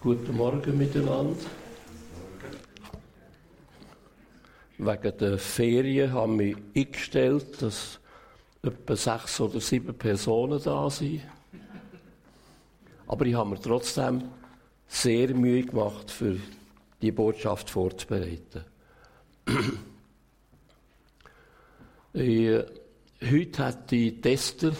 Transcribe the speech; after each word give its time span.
Guten 0.00 0.36
Morgen 0.36 0.78
miteinander. 0.78 1.34
Wegen 4.78 5.18
der 5.18 5.38
Ferien 5.38 6.12
haben 6.12 6.38
wir 6.38 6.56
eingestellt, 6.76 7.60
dass 7.60 7.98
etwa 8.62 8.94
sechs 8.94 9.40
oder 9.40 9.58
sieben 9.60 9.98
Personen 9.98 10.62
da 10.62 10.88
sind. 10.88 11.22
Aber 13.08 13.26
ich 13.26 13.34
habe 13.34 13.50
mir 13.50 13.60
trotzdem 13.60 14.22
sehr 14.86 15.34
Mühe 15.34 15.64
gemacht, 15.64 16.12
für 16.12 16.36
die 17.02 17.10
Botschaft 17.10 17.68
vorzubereiten. 17.68 18.64
ich, 22.12 22.64
heute 23.28 23.64
hat 23.64 23.90
die 23.90 24.20
Tester 24.20 24.70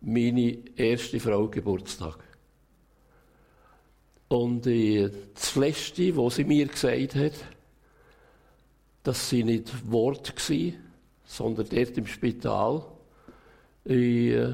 meine 0.00 0.56
erste 0.76 1.18
Frau 1.18 1.48
Geburtstag. 1.48 2.29
Und 4.30 4.64
äh, 4.68 5.10
das 5.34 5.56
Letzte, 5.56 6.16
was 6.16 6.36
sie 6.36 6.44
mir 6.44 6.66
gesagt 6.66 7.16
hat, 7.16 7.32
dass 9.02 9.28
sie 9.28 9.42
nicht 9.42 9.90
Wort 9.90 10.32
war, 10.48 10.72
sondern 11.24 11.68
dort 11.68 11.98
im 11.98 12.06
Spital, 12.06 12.84
äh, 13.84 14.50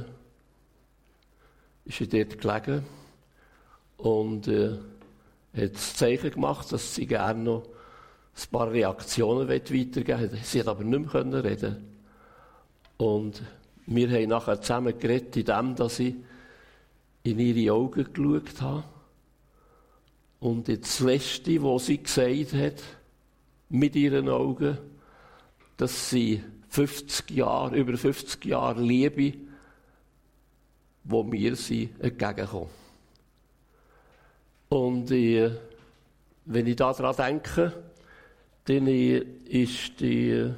ist 1.85 1.99
sie 1.99 2.09
dort 2.09 2.41
gelegen 2.41 2.87
und 3.99 4.49
äh, 4.49 4.79
hat 5.55 5.75
das 5.75 5.95
Zeichen 5.95 6.30
gemacht, 6.30 6.73
dass 6.73 6.95
sie 6.95 7.07
gerne 7.07 7.43
noch 7.43 7.65
ein 7.65 8.51
paar 8.51 8.73
Reaktionen 8.73 9.47
weitergeben 9.47 10.33
will. 10.33 10.38
Sie 10.43 10.61
hat 10.61 10.69
aber 10.69 10.85
nicht 10.85 11.15
mehr 11.15 11.45
reden 11.45 11.85
Und 12.97 13.43
wir 13.85 14.09
haben 14.09 14.30
nachher 14.30 14.63
zusammen 14.63 14.99
geredet, 14.99 15.37
indem 15.37 15.74
dass 15.74 15.99
ich 15.99 16.15
in 17.24 17.38
ihre 17.38 17.74
Augen 17.74 18.11
geschaut 18.11 18.63
habe 18.63 18.85
und 20.41 20.69
das 20.69 21.01
Letzte, 21.01 21.63
was 21.63 21.87
sie 21.87 22.03
gesagt 22.03 22.52
hat, 22.52 22.83
mit 23.69 23.97
ihren 23.97 24.29
Augen, 24.29 24.79
dass 25.77 26.10
sie 26.10 26.43
50 26.69 27.30
Jahre, 27.30 27.77
über 27.77 27.97
50 27.97 28.45
Jahre 28.45 28.83
Liebe, 28.83 29.35
wo 31.05 31.23
mir 31.23 31.57
sie 31.57 31.91
entgegenkommen. 32.01 32.71
Und 34.69 35.10
äh, 35.10 35.52
wenn 36.45 36.66
ich 36.66 36.77
daran 36.77 37.16
denke, 37.16 37.73
dann 38.65 38.87
äh, 38.88 39.19
ist 39.49 40.01
die 40.01 40.30
äh, 40.30 40.53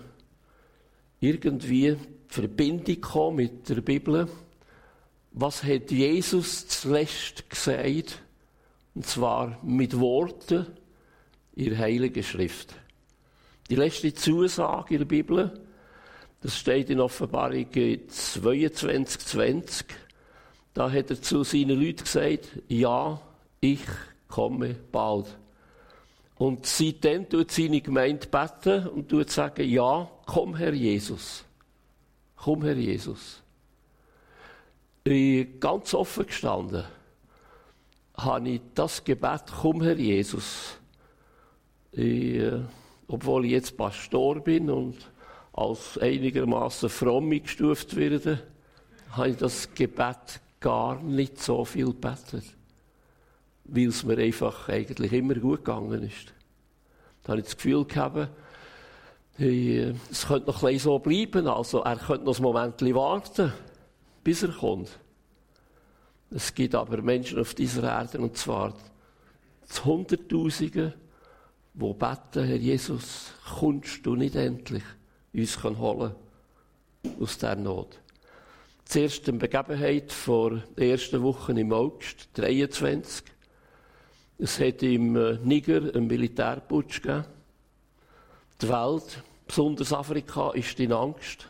irgendwie 1.21 1.97
Verbindung 2.29 3.37
mit 3.37 3.69
der 3.69 3.81
Bibel. 3.81 4.29
Was 5.33 5.63
hat 5.63 5.91
Jesus 5.91 6.67
zuletzt 6.69 7.49
gesagt? 7.51 8.23
Und 8.99 9.07
zwar 9.07 9.57
mit 9.63 9.97
Worten 10.01 10.67
in 11.55 11.67
der 11.67 11.79
Heiligen 11.79 12.25
Schrift. 12.25 12.75
Die 13.71 13.77
letzte 13.77 14.13
Zusage 14.13 14.95
in 14.95 14.99
der 14.99 15.07
Bibel, 15.07 15.61
das 16.41 16.59
steht 16.59 16.91
in 16.91 16.99
Offenbarung 16.99 17.69
22, 18.09 19.21
20. 19.21 19.87
Da 20.75 20.91
hat 20.91 21.11
er 21.11 21.23
zu 21.23 21.45
seinen 21.45 21.81
Leuten 21.81 22.03
gesagt, 22.03 22.49
ja, 22.67 23.21
ich 23.61 23.85
komme 24.27 24.75
bald. 24.91 25.27
Und 26.35 26.67
seitdem 26.67 27.29
tut 27.29 27.53
seine 27.53 27.81
Gemeinde 27.81 28.27
beten 28.27 28.89
und 28.89 29.09
tut 29.09 29.31
sagen, 29.31 29.71
ja, 29.71 30.11
komm 30.27 30.57
Herr 30.57 30.75
Jesus. 30.75 31.45
Komm 32.35 32.65
Herr 32.65 32.77
Jesus. 32.77 33.45
Ich 35.05 35.13
bin 35.13 35.61
ganz 35.61 35.95
offen 35.95 36.27
gestanden 36.27 36.98
habe 38.19 38.49
ich 38.49 38.61
das 38.75 39.03
Gebet, 39.05 39.45
komm 39.61 39.83
Herr 39.83 39.97
Jesus, 39.97 40.77
ich, 41.93 42.37
äh, 42.37 42.61
obwohl 43.07 43.47
ich 43.47 43.53
jetzt 43.53 43.77
Pastor 43.77 44.41
bin 44.41 44.69
und 44.71 44.97
als 45.53 45.99
einigermaßen 45.99 46.89
fromm 46.89 47.31
gestuft 47.31 47.97
werde, 47.97 48.41
habe 49.11 49.31
ich 49.31 49.37
das 49.37 49.73
Gebet 49.73 50.41
gar 50.61 51.01
nicht 51.01 51.41
so 51.41 51.65
viel 51.65 51.87
gebetet. 51.87 52.45
Weil 53.65 53.89
es 53.89 54.05
mir 54.05 54.19
einfach 54.19 54.69
eigentlich 54.69 55.13
immer 55.13 55.35
gut 55.35 55.65
gegangen 55.65 56.03
ist. 56.03 56.33
Da 57.23 57.31
habe 57.31 57.41
ich 57.41 57.47
das 57.47 57.57
Gefühl 57.57 57.85
gehabt, 57.85 58.29
äh, 59.39 59.95
es 60.11 60.27
könnte 60.27 60.47
noch 60.47 60.63
ein 60.65 60.79
so 60.79 60.99
bleiben. 60.99 61.47
Also, 61.47 61.81
er 61.81 61.97
könnte 61.97 62.25
noch 62.25 62.39
ein 62.39 62.43
Moment 62.43 62.81
warten, 62.95 63.53
bis 64.25 64.43
er 64.43 64.53
kommt. 64.53 64.99
Es 66.31 66.55
gibt 66.55 66.75
aber 66.75 67.01
Menschen 67.01 67.39
auf 67.39 67.55
dieser 67.55 67.85
Erde, 67.85 68.19
und 68.19 68.37
zwar 68.37 68.75
zu 69.67 69.85
Hunderttausenden, 69.85 70.93
die 71.75 71.95
beten, 71.95 72.45
Herr 72.45 72.57
Jesus, 72.57 73.33
kommst 73.59 74.05
du 74.05 74.15
nicht 74.15 74.35
endlich 74.35 74.83
uns 75.33 75.63
holen 75.63 76.15
aus 77.21 77.39
dieser 77.39 77.57
Not. 77.57 77.99
Zuerst 78.85 79.29
eine 79.29 79.39
Begebenheit 79.39 80.13
vor 80.13 80.63
der 80.77 80.91
ersten 80.91 81.23
Woche 81.23 81.53
im 81.53 81.73
August 81.73 82.31
23. 82.35 83.25
Es 84.39 84.59
hat 84.61 84.83
im 84.83 85.17
äh, 85.17 85.39
Niger 85.45 85.95
einen 85.95 86.07
Militärputsch 86.07 87.03
gegeben. 87.03 87.25
Die 88.63 88.69
Welt, 88.69 89.23
besonders 89.47 89.93
Afrika, 89.93 90.53
ist 90.53 90.81
in 90.81 90.93
Angst. 90.93 91.49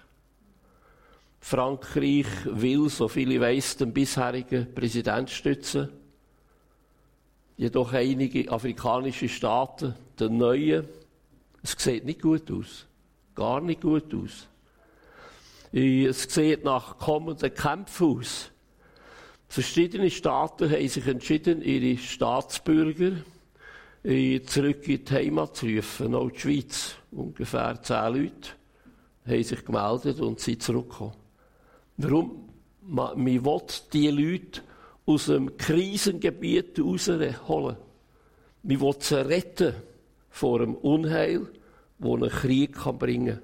Frankreich 1.41 2.27
will, 2.45 2.89
so 2.89 3.09
viel 3.09 3.33
ich 3.33 3.41
weiss, 3.41 3.77
den 3.77 3.93
bisherigen 3.93 4.75
Präsident 4.75 5.31
stützen. 5.31 5.89
Jedoch 7.57 7.93
einige 7.93 8.51
afrikanische 8.51 9.29
Staaten, 9.29 9.95
den 10.19 10.37
neuen, 10.37 10.87
es 11.63 11.75
sieht 11.77 12.05
nicht 12.05 12.23
gut 12.23 12.51
aus. 12.51 12.87
Gar 13.35 13.61
nicht 13.61 13.81
gut 13.81 14.15
aus. 14.15 14.49
Es 15.73 16.23
sieht 16.23 16.65
nach 16.65 16.99
kommenden 16.99 17.53
Kämpfen 17.53 18.19
aus. 18.19 18.51
Verschiedene 19.49 20.11
Staaten 20.11 20.71
haben 20.71 20.89
sich 20.89 21.07
entschieden, 21.07 21.63
ihre 21.63 21.99
Staatsbürger 21.99 23.13
zurück 24.03 24.89
in 24.89 25.05
die 25.05 25.13
Heimat 25.13 25.57
zu 25.57 25.67
rufen. 25.67 26.15
Auch 26.15 26.31
die 26.31 26.41
Schweiz. 26.41 26.95
Ungefähr 27.11 27.81
zehn 27.83 28.15
Leute 28.15 28.51
haben 29.27 29.43
sich 29.43 29.65
gemeldet 29.65 30.21
und 30.21 30.41
sind 30.41 30.63
zurückgekommen. 30.63 31.28
Warum? 31.99 32.49
Man 32.83 33.27
will 33.27 33.61
die 33.93 34.09
Leute 34.09 34.63
aus 35.05 35.27
dem 35.27 35.57
Krisengebiet 35.57 36.79
rausholen. 36.79 37.77
Man 38.63 38.81
will 38.81 38.95
sie 39.01 39.27
retten 39.27 39.75
vor 40.31 40.61
dem 40.61 40.75
Unheil, 40.77 41.49
das 41.99 42.11
ein 42.11 42.29
Krieg 42.29 42.77
bringen 42.99 43.41
kann. 43.41 43.43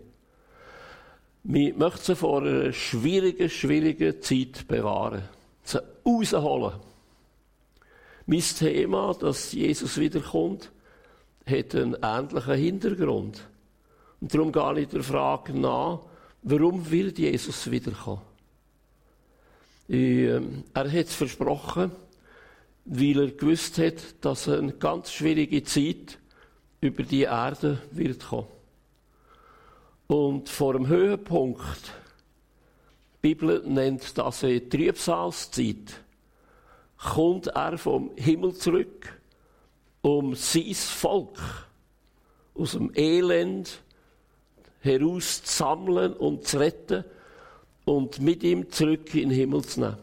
Man 1.43 1.79
möchte 1.79 2.05
sie 2.05 2.17
vor 2.17 2.43
einer 2.43 2.73
schwierigen, 2.73 3.51
schwierigen 3.51 4.23
Zeit 4.23 4.67
bewahren. 4.69 5.25
Sie 5.65 5.81
rausholen. 6.07 6.75
Mein 8.27 8.41
Thema, 8.41 9.15
dass 9.15 9.53
Jesus 9.53 9.99
wiederkommt, 9.99 10.71
hat 11.45 11.75
einen 11.75 11.97
ähnlichen 12.03 12.55
Hintergrund. 12.55 13.47
Und 14.21 14.33
darum 14.33 14.53
gehe 14.53 14.81
ich 14.81 14.89
der 14.89 15.03
Frage 15.03 15.53
nach, 15.59 16.01
warum 16.43 16.91
wird 16.91 17.19
Jesus 17.19 17.71
wiederkommen? 17.71 18.34
Ähm, 19.89 20.65
er 20.72 20.91
hat 20.91 21.06
es 21.06 21.15
versprochen, 21.15 21.93
weil 22.84 23.21
er 23.21 23.31
gewusst 23.31 23.78
hat, 23.78 23.97
dass 24.21 24.49
eine 24.49 24.72
ganz 24.72 25.12
schwierige 25.12 25.62
Zeit 25.65 26.19
über 26.81 27.03
die 27.03 27.22
Erde 27.22 27.81
wird 27.91 28.27
kommen. 28.28 28.49
Und 30.06 30.49
vor 30.49 30.75
dem 30.75 30.87
Höhepunkt, 30.87 31.93
die 33.17 33.28
Bibel 33.28 33.62
nennt 33.67 34.17
das 34.19 34.44
eine 34.44 34.69
Trübsalzeit, 34.69 36.00
kommt 36.99 37.47
er 37.49 37.78
vom 37.78 38.11
Himmel 38.17 38.55
zurück, 38.55 39.20
um 40.03 40.35
sein 40.35 40.75
Volk 40.75 41.38
aus 42.55 42.73
dem 42.73 42.93
Elend 42.94 43.81
herauszusammeln 44.81 46.12
und 46.12 46.47
zu 46.47 46.59
retten 46.59 47.05
und 47.85 48.21
mit 48.21 48.43
ihm 48.43 48.71
zurück 48.71 49.15
in 49.15 49.29
den 49.29 49.39
Himmel 49.39 49.65
zu 49.65 49.81
nehmen. 49.81 49.99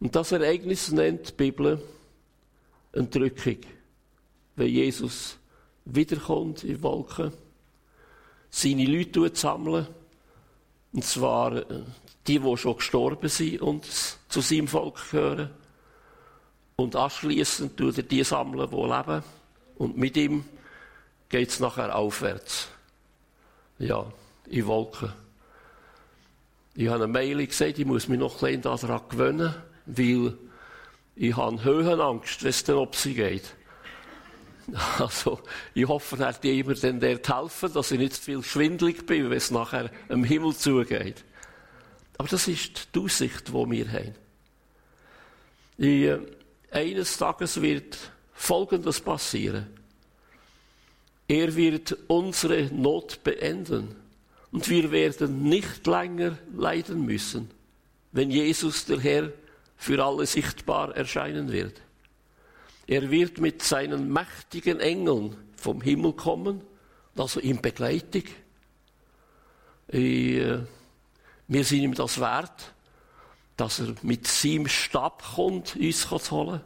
Und 0.00 0.16
das 0.16 0.32
Ereignis 0.32 0.90
nennt 0.90 1.28
die 1.28 1.32
Bibel 1.32 1.82
Entrückung. 2.92 3.58
Wenn 4.56 4.68
Jesus 4.68 5.38
wiederkommt 5.84 6.64
in 6.64 6.82
Wolken, 6.82 7.32
seine 8.50 8.84
Leute 8.84 9.30
sammeln, 9.34 9.86
und 10.92 11.04
zwar 11.04 11.56
äh, 11.56 11.82
die, 12.26 12.38
die 12.38 12.56
schon 12.56 12.76
gestorben 12.76 13.28
sind 13.28 13.62
und 13.62 13.86
zu 14.28 14.40
seinem 14.40 14.68
Volk 14.68 15.10
gehören. 15.10 15.50
Und 16.76 16.96
anschließend 16.96 17.76
tut 17.76 17.96
er 17.96 18.02
die 18.02 18.24
sammeln, 18.24 18.68
die 18.70 18.76
leben. 18.76 19.22
Und 19.76 19.96
mit 19.96 20.16
ihm 20.16 20.44
geht 21.28 21.48
es 21.48 21.60
nachher 21.60 21.96
aufwärts. 21.96 22.68
Ja, 23.78 24.04
in 24.46 24.66
Wolken. 24.66 25.12
Ich 26.74 26.88
habe 26.88 27.04
eine 27.04 27.12
Mail 27.12 27.46
gesagt, 27.46 27.78
ich 27.78 27.84
muss 27.84 28.08
mich 28.08 28.18
noch 28.18 28.42
ein 28.42 28.60
bisschen 28.60 28.62
daran 28.62 29.02
gewöhnen, 29.08 29.54
weil 29.86 30.38
Ich 31.14 31.36
habe 31.36 31.62
Höhenangst, 31.62 32.42
wenn 32.42 32.50
es 32.50 32.64
dann 32.64 32.76
ob 32.76 32.96
sie 32.96 33.14
geht. 33.14 33.54
Also, 34.98 35.40
ich 35.74 35.86
hoffe, 35.86 36.16
er 36.18 36.28
hat 36.28 36.44
immer 36.44 36.74
dann 36.74 37.00
dort 37.00 37.28
helfen, 37.28 37.72
dass 37.74 37.90
ich 37.90 37.98
nicht 37.98 38.14
zu 38.14 38.22
viel 38.22 38.42
schwindlig 38.42 39.06
bin, 39.06 39.28
wenn 39.28 39.36
es 39.36 39.50
nachher 39.50 39.90
am 40.08 40.22
Himmel 40.24 40.54
zugeht. 40.54 41.24
Aber 42.16 42.28
das 42.28 42.46
ist 42.46 42.94
die 42.94 43.00
Aussicht, 43.00 43.48
die 43.48 43.52
wir 43.52 43.92
haben. 43.92 44.14
Ich, 45.76 46.04
äh, 46.04 46.20
eines 46.70 47.18
Tages 47.18 47.60
wird 47.60 47.98
Folgendes 48.32 49.00
passieren. 49.00 49.66
Er 51.26 51.54
wird 51.56 51.96
unsere 52.06 52.66
Not 52.66 53.24
beenden. 53.24 53.96
Und 54.52 54.68
wir 54.68 54.92
werden 54.92 55.42
nicht 55.42 55.86
länger 55.86 56.38
leiden 56.54 57.04
müssen, 57.04 57.50
wenn 58.12 58.30
Jesus 58.30 58.84
der 58.84 59.00
Herr 59.00 59.32
für 59.76 60.04
alle 60.04 60.26
sichtbar 60.26 60.94
erscheinen 60.94 61.50
wird. 61.50 61.80
Er 62.86 63.10
wird 63.10 63.38
mit 63.38 63.62
seinen 63.62 64.12
mächtigen 64.12 64.78
Engeln 64.78 65.36
vom 65.56 65.80
Himmel 65.80 66.12
kommen, 66.12 66.60
also 67.16 67.40
in 67.40 67.60
Begleitung. 67.62 68.24
Äh, 69.88 70.58
wir 71.48 71.64
sind 71.64 71.82
ihm 71.82 71.94
das 71.94 72.20
wert, 72.20 72.74
dass 73.56 73.80
er 73.80 73.94
mit 74.02 74.26
seinem 74.26 74.68
Stab 74.68 75.22
kommt, 75.34 75.76
uns 75.76 76.02
zu 76.02 76.30
holen. 76.30 76.60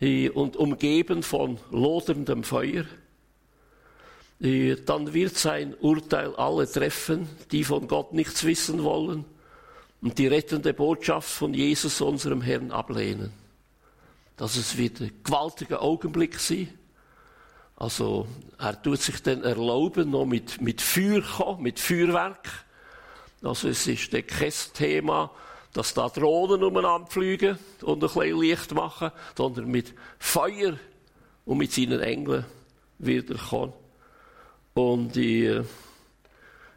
Äh, 0.00 0.30
und 0.30 0.56
umgeben 0.56 1.22
von 1.22 1.58
loderndem 1.70 2.44
Feuer. 2.44 2.84
Äh, 4.40 4.76
dann 4.84 5.14
wird 5.14 5.36
sein 5.36 5.74
Urteil 5.74 6.34
alle 6.36 6.70
treffen, 6.70 7.28
die 7.52 7.64
von 7.64 7.88
Gott 7.88 8.12
nichts 8.12 8.44
wissen 8.44 8.84
wollen 8.84 9.24
und 10.02 10.18
die 10.18 10.26
rettende 10.26 10.74
Botschaft 10.74 11.28
von 11.28 11.54
Jesus, 11.54 12.00
unserem 12.00 12.42
Herrn, 12.42 12.70
ablehnen. 12.70 13.32
Das 14.36 14.56
es 14.56 14.76
wird 14.76 15.00
ein 15.00 15.12
gewaltiger 15.24 15.80
Augenblick 15.80 16.38
sein. 16.38 16.68
Also, 17.76 18.26
er 18.58 18.80
tut 18.80 19.00
sich 19.00 19.22
dann 19.22 19.42
erlauben, 19.42 20.10
noch 20.10 20.26
mit, 20.26 20.60
mit 20.60 20.82
Feuer 20.82 21.22
kommen, 21.22 21.62
mit 21.62 21.78
Feuerwerk. 21.78 22.64
Also, 23.42 23.68
es 23.68 23.86
ist 23.86 24.12
dann 24.12 24.26
kein 24.26 24.52
Thema, 24.74 25.30
dass 25.72 25.94
da 25.94 26.08
Drohnen 26.08 26.62
umeinander 26.62 27.10
fliegen 27.10 27.58
und 27.82 28.02
ein 28.02 28.08
bisschen 28.08 28.40
Licht 28.40 28.74
machen, 28.74 29.10
sondern 29.36 29.66
mit 29.66 29.94
Feuer 30.18 30.78
und 31.46 31.58
mit 31.58 31.72
seinen 31.72 32.00
Engeln 32.00 32.44
wird 32.98 33.30
er 33.30 33.38
kommen 33.38 33.72
und 34.76 35.16
äh, 35.16 35.64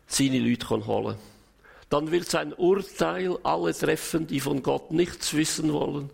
seine 0.08 0.40
Leute 0.40 0.70
holen 0.70 1.18
Dann 1.90 2.12
wird 2.12 2.30
sein 2.30 2.54
Urteil 2.54 3.38
alle 3.44 3.74
treffen, 3.74 4.26
die 4.26 4.40
von 4.40 4.64
Gott 4.64 4.92
nichts 4.92 5.34
wissen 5.34 5.74
wollen 5.74 6.10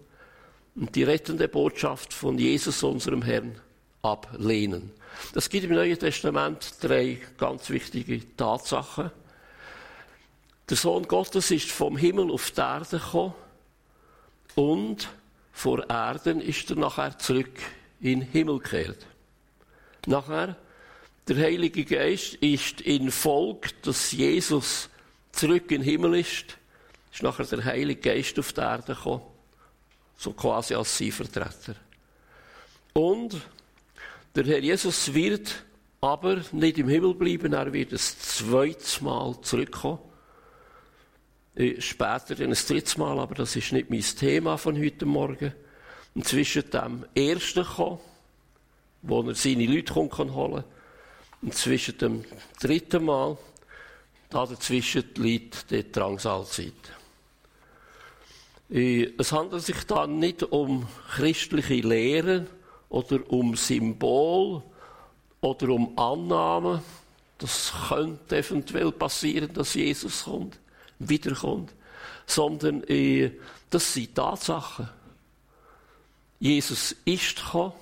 und 0.73 0.95
die 0.95 1.03
rettende 1.03 1.47
Botschaft 1.47 2.11
von 2.11 2.39
Jesus, 2.39 2.81
unserem 2.81 3.21
Herrn, 3.21 3.61
ablehnen. 4.01 4.91
Das 5.33 5.47
gibt 5.47 5.65
im 5.65 5.75
Neuen 5.75 5.97
Testament 5.97 6.73
drei 6.81 7.19
ganz 7.37 7.69
wichtige 7.69 8.35
Tatsachen. 8.35 9.11
Der 10.67 10.77
Sohn 10.77 11.07
Gottes 11.07 11.51
ist 11.51 11.71
vom 11.71 11.97
Himmel 11.97 12.31
auf 12.31 12.49
die 12.49 12.61
Erde 12.61 12.97
gekommen 12.97 13.35
und 14.55 15.07
vor 15.53 15.87
Erden 15.87 16.41
ist 16.41 16.67
er 16.71 16.77
nachher 16.77 17.17
zurück 17.19 17.59
in 18.01 18.21
den 18.21 18.29
Himmel 18.29 18.57
gekehrt. 18.57 19.05
Nachher 20.07 20.57
der 21.27 21.37
Heilige 21.37 21.85
Geist 21.85 22.35
ist 22.35 22.81
in 22.81 23.09
Folge, 23.11 23.69
dass 23.81 24.11
Jesus 24.11 24.89
zurück 25.31 25.71
in 25.71 25.81
den 25.81 25.83
Himmel 25.83 26.19
ist, 26.19 26.57
ist 27.11 27.23
nachher 27.23 27.45
der 27.45 27.63
Heilige 27.63 28.01
Geist 28.01 28.37
auf 28.37 28.53
die 28.53 28.61
Erde 28.61 28.93
gekommen. 28.93 29.23
So 30.17 30.33
quasi 30.33 30.75
als 30.75 30.97
sein 30.97 31.11
Vertreter. 31.11 31.75
Und 32.93 33.35
der 34.35 34.45
Herr 34.45 34.59
Jesus 34.59 35.13
wird 35.13 35.63
aber 35.99 36.41
nicht 36.51 36.77
im 36.77 36.87
Himmel 36.87 37.15
bleiben, 37.15 37.53
er 37.53 37.73
wird 37.73 37.91
ein 37.91 37.97
zweites 37.97 39.01
Mal 39.01 39.35
zurückkommen. 39.41 39.99
Äh, 41.55 41.81
später 41.81 42.39
ein 42.39 42.53
drittes 42.53 42.97
Mal, 42.97 43.17
aber 43.17 43.33
das 43.33 43.55
ist 43.55 43.71
nicht 43.71 43.89
mein 43.89 44.01
Thema 44.01 44.57
von 44.57 44.77
heute 44.77 45.05
Morgen. 45.05 45.53
Und 46.13 46.27
zwischen 46.27 46.69
dem 46.69 47.05
ersten 47.15 47.65
kommen, 47.65 47.99
wo 49.01 49.21
er 49.21 49.35
seine 49.35 49.65
Leute 49.65 49.95
holen 49.95 50.09
kann, 50.09 50.63
und 51.45 51.53
zwischen 51.53 51.95
dem 51.99 52.25
dritten 52.59 53.05
Mal, 53.05 53.37
da 54.31 54.47
dazwischen 54.47 55.03
liegt 55.17 55.69
die 55.69 55.91
Drangsalzeit. 55.91 56.73
Äh, 58.71 59.11
es 59.19 59.31
handelt 59.31 59.61
sich 59.61 59.83
da 59.83 60.07
nicht 60.07 60.41
um 60.41 60.87
christliche 61.15 61.87
Lehren 61.87 62.47
oder 62.89 63.19
um 63.31 63.55
Symbol 63.55 64.63
oder 65.41 65.69
um 65.69 65.95
Annahmen. 65.99 66.81
Das 67.37 67.71
könnte 67.89 68.37
eventuell 68.37 68.91
passieren, 68.91 69.53
dass 69.53 69.75
Jesus 69.75 70.23
kommt, 70.23 70.57
wiederkommt. 70.97 71.71
Sondern 72.25 72.83
äh, 72.85 73.29
das 73.69 73.93
sind 73.93 74.15
Tatsachen. 74.15 74.89
Jesus 76.39 76.95
ist 77.05 77.35
gekommen 77.35 77.73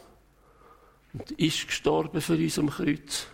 und 1.14 1.32
ist 1.32 1.66
gestorben 1.66 2.20
für 2.20 2.36
uns 2.36 2.60
am 2.60 2.70
Kreuz. 2.70 3.28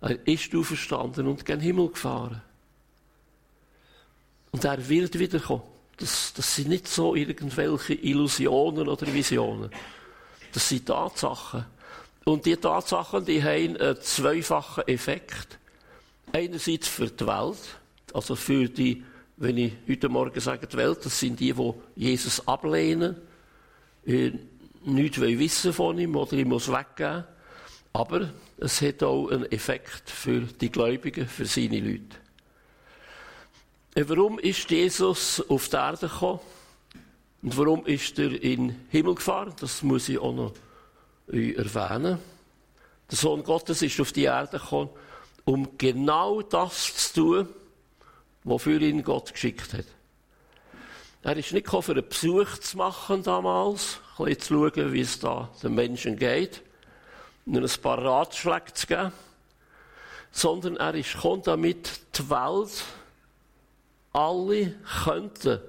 Er 0.00 0.26
ist 0.26 0.54
auferstanden 0.54 1.26
und 1.26 1.44
gen 1.44 1.60
Himmel 1.60 1.88
gefahren. 1.88 2.42
Und 4.52 4.64
er 4.64 4.88
wird 4.88 5.18
wiederkommen. 5.18 5.62
Das, 5.96 6.32
das 6.32 6.54
sind 6.54 6.68
nicht 6.68 6.86
so 6.86 7.14
irgendwelche 7.14 7.94
Illusionen 7.94 8.88
oder 8.88 9.12
Visionen. 9.12 9.70
Das 10.52 10.68
sind 10.68 10.86
Tatsachen. 10.86 11.66
Und 12.24 12.46
die 12.46 12.56
Tatsachen, 12.56 13.24
die 13.24 13.42
haben 13.42 13.76
einen 13.76 14.00
zweifachen 14.00 14.86
Effekt. 14.86 15.58
Einerseits 16.32 16.86
für 16.86 17.08
die 17.08 17.26
Welt, 17.26 17.58
also 18.12 18.36
für 18.36 18.68
die, 18.68 19.02
wenn 19.38 19.56
ich 19.56 19.72
heute 19.88 20.08
Morgen 20.08 20.38
sage, 20.40 20.66
die 20.66 20.76
Welt, 20.76 21.04
das 21.04 21.18
sind 21.18 21.40
die, 21.40 21.52
die 21.52 21.72
Jesus 21.96 22.46
ablehnen, 22.46 23.16
äh, 24.06 24.32
nichts 24.84 25.20
wissen 25.20 25.72
von 25.72 25.98
ihm 25.98 26.14
oder 26.16 26.34
ihm 26.34 26.48
muss 26.48 26.70
weggeben. 26.70 27.24
Aber 27.92 28.30
es 28.60 28.82
hat 28.82 29.02
auch 29.02 29.28
einen 29.28 29.50
Effekt 29.52 30.10
für 30.10 30.40
die 30.40 30.70
Gläubigen, 30.70 31.26
für 31.26 31.46
seine 31.46 31.80
Leute. 31.80 32.16
Warum 33.94 34.38
ist 34.38 34.70
Jesus 34.70 35.42
auf 35.48 35.68
die 35.68 35.76
Erde 35.76 36.08
gekommen? 36.08 36.40
Und 37.42 37.56
warum 37.56 37.86
ist 37.86 38.18
er 38.18 38.32
in 38.42 38.68
den 38.68 38.86
Himmel 38.90 39.14
gefahren? 39.14 39.54
Das 39.60 39.82
muss 39.82 40.08
ich 40.08 40.18
auch 40.18 40.34
noch 40.34 40.52
erwähnen. 41.28 42.18
Der 43.10 43.16
Sohn 43.18 43.42
Gottes 43.42 43.82
ist 43.82 44.00
auf 44.00 44.12
die 44.12 44.24
Erde 44.24 44.58
gekommen, 44.58 44.90
um 45.44 45.78
genau 45.78 46.42
das 46.42 47.12
zu 47.12 47.14
tun, 47.14 47.48
wofür 48.44 48.80
ihn 48.80 49.02
Gott 49.02 49.32
geschickt 49.32 49.72
hat. 49.72 49.86
Er 51.22 51.36
ist 51.36 51.52
nicht 51.52 51.64
gekommen, 51.64 51.82
für 51.82 51.92
einen 51.92 52.08
Besuch 52.08 52.58
zu 52.58 52.76
machen 52.76 53.22
damals, 53.22 54.00
ein 54.18 54.26
bisschen 54.26 54.40
zu 54.40 54.70
schauen, 54.70 54.92
wie 54.92 55.00
es 55.00 55.18
da 55.18 55.48
den 55.62 55.74
Menschen 55.74 56.16
geht, 56.16 56.62
nur 57.48 57.62
ein 57.62 57.82
paar 57.82 57.98
Ratschläge 58.04 58.74
zu 58.74 58.86
geben, 58.86 59.12
sondern 60.30 60.76
er 60.76 60.94
ist 60.94 61.14
gekommen, 61.14 61.42
damit 61.42 62.00
die 62.16 62.30
Welt 62.30 62.84
alle 64.12 64.74
könnten 65.04 65.60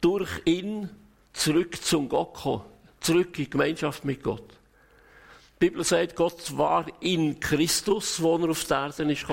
durch 0.00 0.30
ihn 0.44 0.88
zurück 1.32 1.82
zum 1.82 2.08
Gott 2.08 2.34
kommen, 2.34 2.62
zurück 3.00 3.38
in 3.38 3.50
Gemeinschaft 3.50 4.04
mit 4.04 4.22
Gott. 4.22 4.44
Die 5.60 5.68
Bibel 5.68 5.82
sagt, 5.84 6.14
Gott 6.14 6.56
war 6.56 6.86
in 7.00 7.40
Christus, 7.40 8.22
wo 8.22 8.36
er 8.36 8.50
auf 8.50 8.64
der 8.64 8.92
Erde 8.96 9.12
ist 9.12 9.26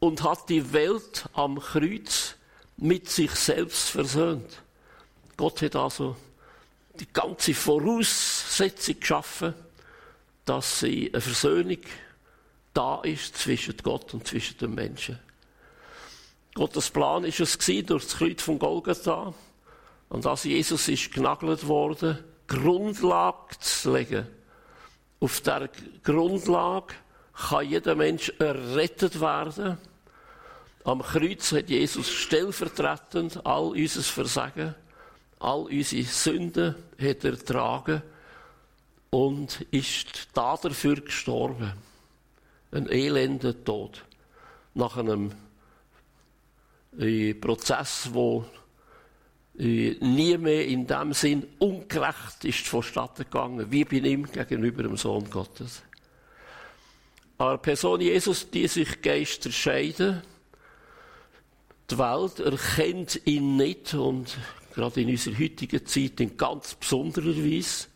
und 0.00 0.22
hat 0.22 0.48
die 0.50 0.72
Welt 0.72 1.24
am 1.32 1.58
Kreuz 1.58 2.34
mit 2.76 3.08
sich 3.08 3.30
selbst 3.30 3.90
versöhnt. 3.90 4.60
Gott 5.36 5.62
hat 5.62 5.76
also 5.76 6.16
die 7.00 7.10
ganze 7.10 7.54
Voraussetzung 7.54 9.00
geschaffen, 9.00 9.54
dass 10.44 10.82
eine 10.82 11.20
Versöhnung 11.20 11.78
da 12.74 13.00
ist 13.02 13.36
zwischen 13.36 13.76
Gott 13.82 14.14
und 14.14 14.26
zwischen 14.26 14.58
den 14.58 14.74
Menschen. 14.74 15.18
Gottes 16.54 16.90
Plan 16.90 17.24
ist 17.24 17.40
es 17.40 17.58
gewesen, 17.58 17.86
durch 17.86 18.04
das 18.04 18.16
Kreuz 18.16 18.42
von 18.42 18.58
Golgatha, 18.58 19.34
und 20.08 20.26
als 20.26 20.44
Jesus 20.44 20.88
ist 20.88 21.12
genagelt 21.12 21.66
worden, 21.66 22.18
Grundlage 22.46 23.58
zu 23.60 23.94
legen. 23.94 24.26
Auf 25.20 25.40
der 25.40 25.70
Grundlage 26.02 26.94
kann 27.32 27.68
jeder 27.68 27.94
Mensch 27.94 28.30
errettet 28.38 29.18
werden. 29.20 29.78
Am 30.84 31.00
Kreuz 31.00 31.52
hat 31.52 31.70
Jesus 31.70 32.10
stellvertretend 32.10 33.46
all 33.46 33.68
unser 33.68 34.02
Versagen, 34.02 34.74
all 35.38 35.62
unsere 35.62 36.02
Sünden 36.02 36.74
hat 37.00 37.24
er 37.24 37.38
tragen 37.38 38.02
und 39.12 39.60
ist 39.70 40.28
da 40.32 40.56
dafür 40.56 40.96
gestorben. 40.96 41.74
Ein 42.70 42.88
elender 42.88 43.62
Tod. 43.62 44.02
Nach 44.72 44.96
einem 44.96 45.32
Prozess, 47.40 48.08
wo 48.12 48.46
äh, 49.58 49.96
nie 50.00 50.38
mehr 50.38 50.66
in 50.66 50.86
dem 50.86 51.12
Sinn 51.12 51.46
ungerecht 51.58 52.44
ist 52.44 52.66
vonstatten 52.66 53.24
gegangen, 53.24 53.70
wie 53.70 53.84
bei 53.84 53.98
ihm 53.98 54.30
gegenüber 54.32 54.82
dem 54.82 54.96
Sohn 54.96 55.28
Gottes. 55.28 55.82
Aber 57.36 57.58
Person 57.58 58.00
Jesus, 58.00 58.48
die 58.50 58.66
sich 58.66 59.02
Geister 59.02 59.52
scheiden, 59.52 60.22
die 61.90 61.98
Welt 61.98 62.40
erkennt 62.40 63.20
ihn 63.26 63.56
nicht 63.56 63.92
und 63.92 64.38
gerade 64.74 65.02
in 65.02 65.10
unserer 65.10 65.38
heutigen 65.38 65.84
Zeit 65.84 66.20
in 66.20 66.38
ganz 66.38 66.74
besonderer 66.74 67.36
Weise. 67.36 67.91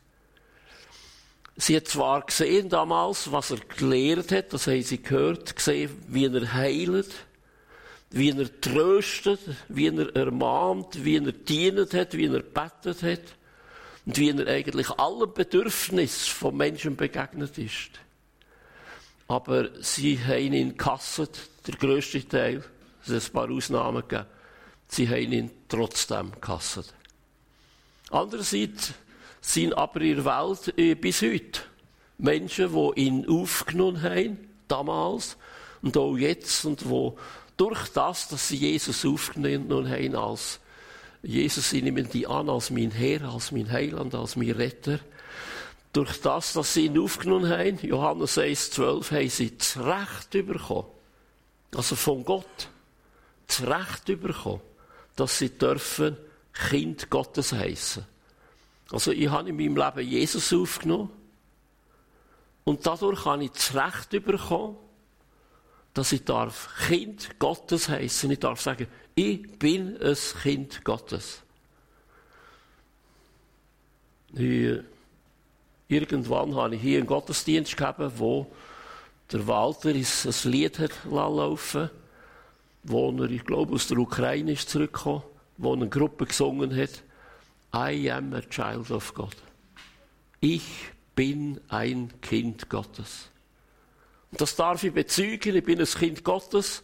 Sie 1.58 1.76
hat 1.76 1.88
zwar 1.88 2.22
gesehen 2.22 2.68
damals, 2.68 3.32
was 3.32 3.50
er 3.50 3.58
gelehrt 3.58 4.30
hat, 4.30 4.52
das 4.52 4.66
haben 4.66 4.82
sie 4.82 5.02
gehört, 5.02 5.56
gesehen, 5.56 5.90
wie 6.06 6.26
er 6.26 6.52
heilt, 6.52 7.14
wie 8.10 8.30
er 8.30 8.60
tröstet, 8.60 9.40
wie 9.68 9.88
er 9.88 10.14
ermahnt, 10.14 11.02
wie 11.02 11.16
er 11.16 11.32
dienet 11.32 11.94
hat, 11.94 12.12
wie 12.14 12.26
er 12.26 12.42
betet 12.42 13.02
hat 13.02 13.36
und 14.04 14.18
wie 14.18 14.30
er 14.30 14.46
eigentlich 14.46 14.90
allen 14.90 15.32
Bedürfnissen 15.32 16.34
von 16.34 16.56
Menschen 16.56 16.94
begegnet 16.94 17.56
ist. 17.56 17.90
Aber 19.26 19.70
sie 19.82 20.18
haben 20.22 20.52
ihn 20.52 20.76
kasset, 20.76 21.38
der 21.66 21.74
grösste 21.76 22.26
Teil, 22.28 22.62
es 23.02 23.12
hat 23.12 23.24
ein 23.24 23.32
paar 23.32 23.50
Ausnahmen 23.50 24.02
gegeben, 24.06 24.26
sie 24.88 25.08
haben 25.08 25.32
ihn 25.32 25.50
trotzdem 25.68 26.38
kasset. 26.38 26.92
Andererseits 28.10 28.92
sind 29.46 29.78
aber 29.78 30.00
in 30.00 30.16
der 30.16 30.24
Welt 30.24 30.76
äh, 30.76 30.94
bis 30.94 31.22
heute 31.22 31.60
Menschen, 32.18 32.72
die 32.72 33.00
ihn 33.00 33.28
aufgenommen 33.28 34.02
haben, 34.02 34.38
damals 34.66 35.36
und 35.82 35.96
auch 35.96 36.16
jetzt, 36.16 36.64
und 36.64 36.88
wo 36.88 37.16
durch 37.56 37.88
das, 37.90 38.28
dass 38.28 38.48
sie 38.48 38.56
Jesus 38.56 39.04
aufgenommen 39.04 39.88
haben 39.88 40.16
als 40.16 40.58
Jesus, 41.22 41.70
sie 41.70 41.80
nehmen 41.80 42.08
die 42.10 42.26
an 42.26 42.48
als 42.48 42.70
mein 42.70 42.90
Herr, 42.90 43.22
als 43.22 43.52
mein 43.52 43.70
Heiland, 43.70 44.14
als 44.14 44.36
mein 44.36 44.50
Retter. 44.50 44.98
Durch 45.92 46.20
das, 46.20 46.52
dass 46.52 46.74
sie 46.74 46.86
ihn 46.86 46.98
aufgenommen 46.98 47.48
haben, 47.48 47.78
Johannes 47.82 48.38
1, 48.38 48.72
12, 48.72 49.10
haben 49.12 49.28
sie 49.28 49.56
das 49.56 49.78
Recht 49.78 50.30
bekommen. 50.30 50.88
Also 51.74 51.96
von 51.96 52.24
Gott. 52.24 52.68
Das 53.46 53.62
Recht 53.62 54.20
bekommen, 54.20 54.60
dass 55.14 55.38
sie 55.38 55.50
dürfen 55.50 56.16
Kind 56.68 57.10
Gottes 57.10 57.52
heißen. 57.52 58.04
Also 58.90 59.10
ich 59.10 59.28
habe 59.28 59.48
in 59.48 59.56
meinem 59.56 59.76
Leben 59.76 60.08
Jesus 60.08 60.52
aufgenommen 60.52 61.10
und 62.64 62.86
dadurch 62.86 63.24
habe 63.24 63.44
ich 63.44 63.50
das 63.50 63.74
Recht 63.74 64.10
bekommen, 64.24 64.76
dass 65.94 66.12
ich 66.12 66.24
darf 66.24 66.68
Kind 66.86 67.38
Gottes 67.38 67.88
heißen. 67.88 68.30
Ich 68.30 68.38
darf 68.38 68.60
sagen, 68.60 68.86
ich 69.14 69.58
bin 69.58 69.96
ein 70.00 70.16
Kind 70.42 70.84
Gottes. 70.84 71.42
Irgendwann 75.88 76.54
habe 76.54 76.74
ich 76.74 76.82
hier 76.82 76.98
einen 76.98 77.06
Gottesdienst 77.06 77.76
gegeben, 77.76 78.12
wo 78.16 78.46
der 79.32 79.46
Walter 79.46 79.90
ist 79.90 80.26
ein 80.26 80.50
Lied 80.52 80.78
hat 80.78 80.92
laufen 81.04 81.90
wo 82.88 83.10
er, 83.10 83.30
ich 83.30 83.44
glaube, 83.44 83.74
aus 83.74 83.88
der 83.88 83.98
Ukraine 83.98 84.52
ist 84.52 84.70
zurückgekommen, 84.70 85.22
wo 85.56 85.72
eine 85.72 85.88
Gruppe 85.88 86.26
gesungen 86.26 86.76
hat, 86.76 87.02
I 87.76 88.10
am 88.10 88.32
a 88.32 88.40
child 88.40 88.90
of 88.90 89.12
God. 89.12 89.36
Ich 90.40 90.62
bin 91.14 91.60
ein 91.68 92.10
Kind 92.22 92.70
Gottes. 92.70 93.28
Und 94.30 94.40
das 94.40 94.56
darf 94.56 94.82
ich 94.82 94.94
bezeugen, 94.94 95.54
ich 95.54 95.62
bin 95.64 95.78
ein 95.78 95.86
Kind 95.86 96.24
Gottes 96.24 96.82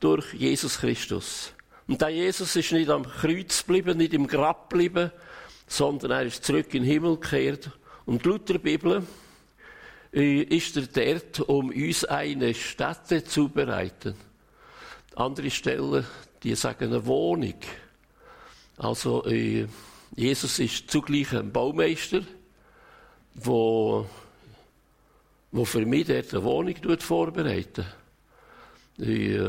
durch 0.00 0.34
Jesus 0.34 0.78
Christus. 0.78 1.52
Und 1.86 2.00
der 2.00 2.08
Jesus 2.08 2.56
ist 2.56 2.72
nicht 2.72 2.90
am 2.90 3.04
Kreuz 3.04 3.64
geblieben, 3.64 3.98
nicht 3.98 4.12
im 4.12 4.26
Grab 4.26 4.70
geblieben, 4.70 5.12
sondern 5.68 6.10
er 6.10 6.22
ist 6.24 6.44
zurück 6.44 6.74
in 6.74 6.82
den 6.82 6.90
Himmel 6.90 7.16
gekehrt. 7.16 7.70
Und 8.04 8.24
laut 8.24 8.48
der 8.48 8.58
Bibel 8.58 9.06
äh, 10.12 10.42
ist 10.42 10.76
er 10.76 10.86
dort, 10.86 11.38
um 11.48 11.68
uns 11.68 12.04
eine 12.04 12.52
Stätte 12.54 13.22
zu 13.22 13.48
bereiten. 13.48 14.16
Andere 15.14 15.50
Stellen, 15.50 16.04
die 16.42 16.56
sagen 16.56 16.86
eine 16.86 17.06
Wohnung. 17.06 17.60
Also, 18.76 19.24
äh, 19.26 19.68
Jesus 20.16 20.58
ist 20.58 20.90
zugleich 20.90 21.32
ein 21.32 21.52
Baumeister, 21.52 22.22
wo 23.34 24.06
wo 25.52 25.64
für 25.64 25.84
mich 25.84 26.06
dort 26.06 26.32
eine 26.32 26.44
Wohnung 26.44 27.00
vorbereitet. 27.00 27.86
Ich, 28.98 29.40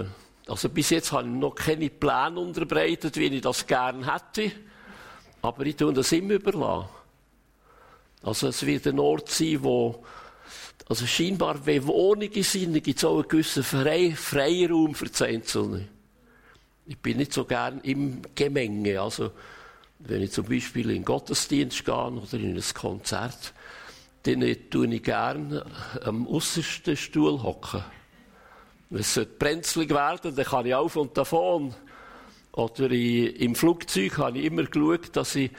also 0.47 0.69
bis 0.69 0.89
jetzt 0.89 1.11
habe 1.11 1.27
ich 1.27 1.33
noch 1.33 1.53
keine 1.53 1.89
Pläne 1.89 2.39
unterbreitet, 2.39 3.17
wie 3.17 3.25
ich 3.25 3.41
das 3.41 3.67
gerne 3.67 4.11
hätte. 4.11 4.51
Aber 5.41 5.65
ich 5.65 5.75
tue 5.75 5.93
das 5.93 6.11
immer 6.11 6.33
überlassen. 6.33 6.89
Also 8.23 8.47
es 8.47 8.65
wird 8.65 8.87
ein 8.87 8.99
Ort 8.99 9.29
sein, 9.29 9.63
wo 9.63 10.03
also 10.87 11.05
scheinbar, 11.05 11.65
wenn 11.65 11.87
Wohnungen 11.87 12.43
sind, 12.43 12.73
gibt 12.83 12.97
es 12.97 13.05
auch 13.05 13.19
einen 13.19 13.27
gewissen 13.29 13.63
Frei 13.63 14.13
Freiraum 14.13 14.93
für 14.93 15.05
die 15.05 15.23
Einzelnen. 15.23 15.87
Ich 16.85 16.97
bin 16.97 17.15
nicht 17.15 17.31
so 17.31 17.45
gern 17.45 17.79
im 17.83 18.21
Gemenge. 18.35 18.99
Also, 18.99 19.31
wenn 20.03 20.21
ich 20.21 20.31
zum 20.31 20.45
Beispiel 20.45 20.89
in 20.89 20.97
den 20.97 21.05
Gottesdienst 21.05 21.85
gehe 21.85 21.93
oder 21.93 22.33
in 22.33 22.55
ein 22.55 22.63
Konzert, 22.73 23.53
dann 24.23 24.55
tue 24.69 24.93
ich 24.93 25.03
gerne 25.03 25.65
am 26.03 26.27
äußersten 26.27 26.95
Stuhl 26.95 27.41
hocken. 27.41 27.83
Wenn 28.89 29.01
es 29.01 29.19
brenzlig 29.39 29.89
werden 29.89 30.35
dann 30.35 30.45
kann 30.45 30.65
ich 30.65 30.75
auf 30.75 30.95
und 30.95 31.17
davon. 31.17 31.73
Oder 32.51 32.91
ich, 32.91 33.39
im 33.39 33.55
Flugzeug 33.55 34.17
habe 34.17 34.39
ich 34.39 34.45
immer 34.45 34.65
geschaut, 34.65 35.15
dass 35.15 35.35
ich 35.35 35.49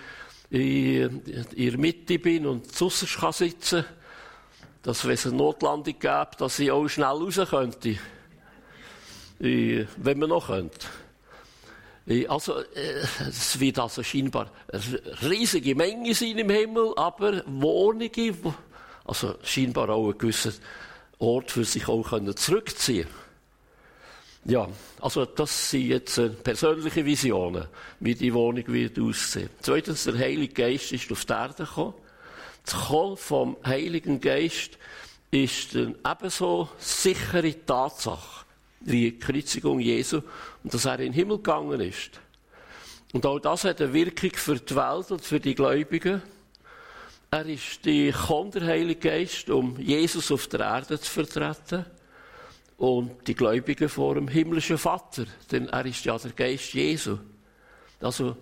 in, 0.50 1.22
der 1.24 1.78
Mitte 1.78 2.18
bin 2.18 2.46
und 2.46 2.70
zuerst 2.72 3.16
kann 3.18 3.32
sitzen 3.32 3.84
kann. 3.84 3.94
Dass, 4.82 5.04
wenn 5.04 5.14
es 5.14 5.26
eine 5.26 5.36
Notlandung 5.36 5.98
gäbe, 5.98 6.30
dass 6.36 6.58
ich 6.58 6.70
auch 6.70 6.88
schnell 6.88 7.06
raus 7.06 7.40
könnte. 7.48 7.96
Wenn 9.38 10.18
man 10.18 10.28
noch 10.28 10.48
könnte. 10.48 10.86
Also, 12.28 12.58
äh, 12.58 13.04
es 13.28 13.60
wird 13.60 13.78
also 13.78 14.02
scheinbar 14.02 14.50
eine 14.72 15.30
riesige 15.30 15.74
Menge 15.74 16.14
sein 16.14 16.36
im 16.38 16.50
Himmel, 16.50 16.92
aber 16.96 17.44
Wohnungen, 17.46 18.54
also 19.04 19.36
scheinbar 19.44 19.88
auch 19.90 20.08
einen 20.08 20.18
gewissen 20.18 20.54
Ort 21.18 21.52
für 21.52 21.64
sich 21.64 21.86
auch 21.86 22.02
können 22.02 22.36
zurückziehen 22.36 23.06
Ja, 24.44 24.68
also 25.00 25.24
das 25.24 25.70
sind 25.70 25.86
jetzt 25.86 26.18
äh, 26.18 26.30
persönliche 26.30 27.04
Visionen, 27.04 27.66
wie 28.00 28.16
die 28.16 28.34
Wohnung 28.34 28.66
wird 28.66 28.98
aussehen. 28.98 29.50
Zweitens, 29.60 30.02
der 30.02 30.18
Heilige 30.18 30.54
Geist 30.54 30.90
ist 30.90 31.12
auf 31.12 31.24
die 31.24 31.32
Erde 31.32 31.64
gekommen. 31.64 31.94
Das 32.64 32.74
Kommen 32.88 33.16
vom 33.16 33.56
Heiligen 33.64 34.20
Geist 34.20 34.76
ist 35.30 35.76
eine 35.76 35.94
ebenso 36.04 36.68
sichere 36.78 37.64
Tatsache 37.64 38.44
wie 38.80 39.12
die 39.12 39.18
Kreuzigung 39.18 39.78
Jesu 39.78 40.22
und 40.62 40.72
dass 40.72 40.84
er 40.84 40.94
in 40.94 41.06
den 41.06 41.12
Himmel 41.12 41.36
gegangen 41.38 41.80
ist. 41.80 42.20
Und 43.12 43.26
auch 43.26 43.38
das 43.38 43.64
hat 43.64 43.80
eine 43.80 43.92
Wirkung 43.92 44.30
für 44.34 44.56
die 44.56 44.74
Welt 44.74 45.10
und 45.10 45.20
für 45.20 45.40
die 45.40 45.54
Gläubigen. 45.54 46.22
Er 47.30 47.46
ist 47.46 47.84
die 47.84 48.12
der 48.12 48.66
Heilige 48.66 49.08
Geist, 49.08 49.50
um 49.50 49.78
Jesus 49.78 50.30
auf 50.30 50.46
der 50.48 50.60
Erde 50.60 51.00
zu 51.00 51.10
vertreten 51.10 51.84
und 52.76 53.26
die 53.26 53.34
Gläubigen 53.34 53.88
vor 53.88 54.14
dem 54.14 54.28
himmlischen 54.28 54.78
Vater, 54.78 55.26
denn 55.50 55.68
er 55.68 55.86
ist 55.86 56.04
ja 56.04 56.18
der 56.18 56.32
Geist 56.32 56.74
Jesu. 56.74 57.18
Also, 58.00 58.36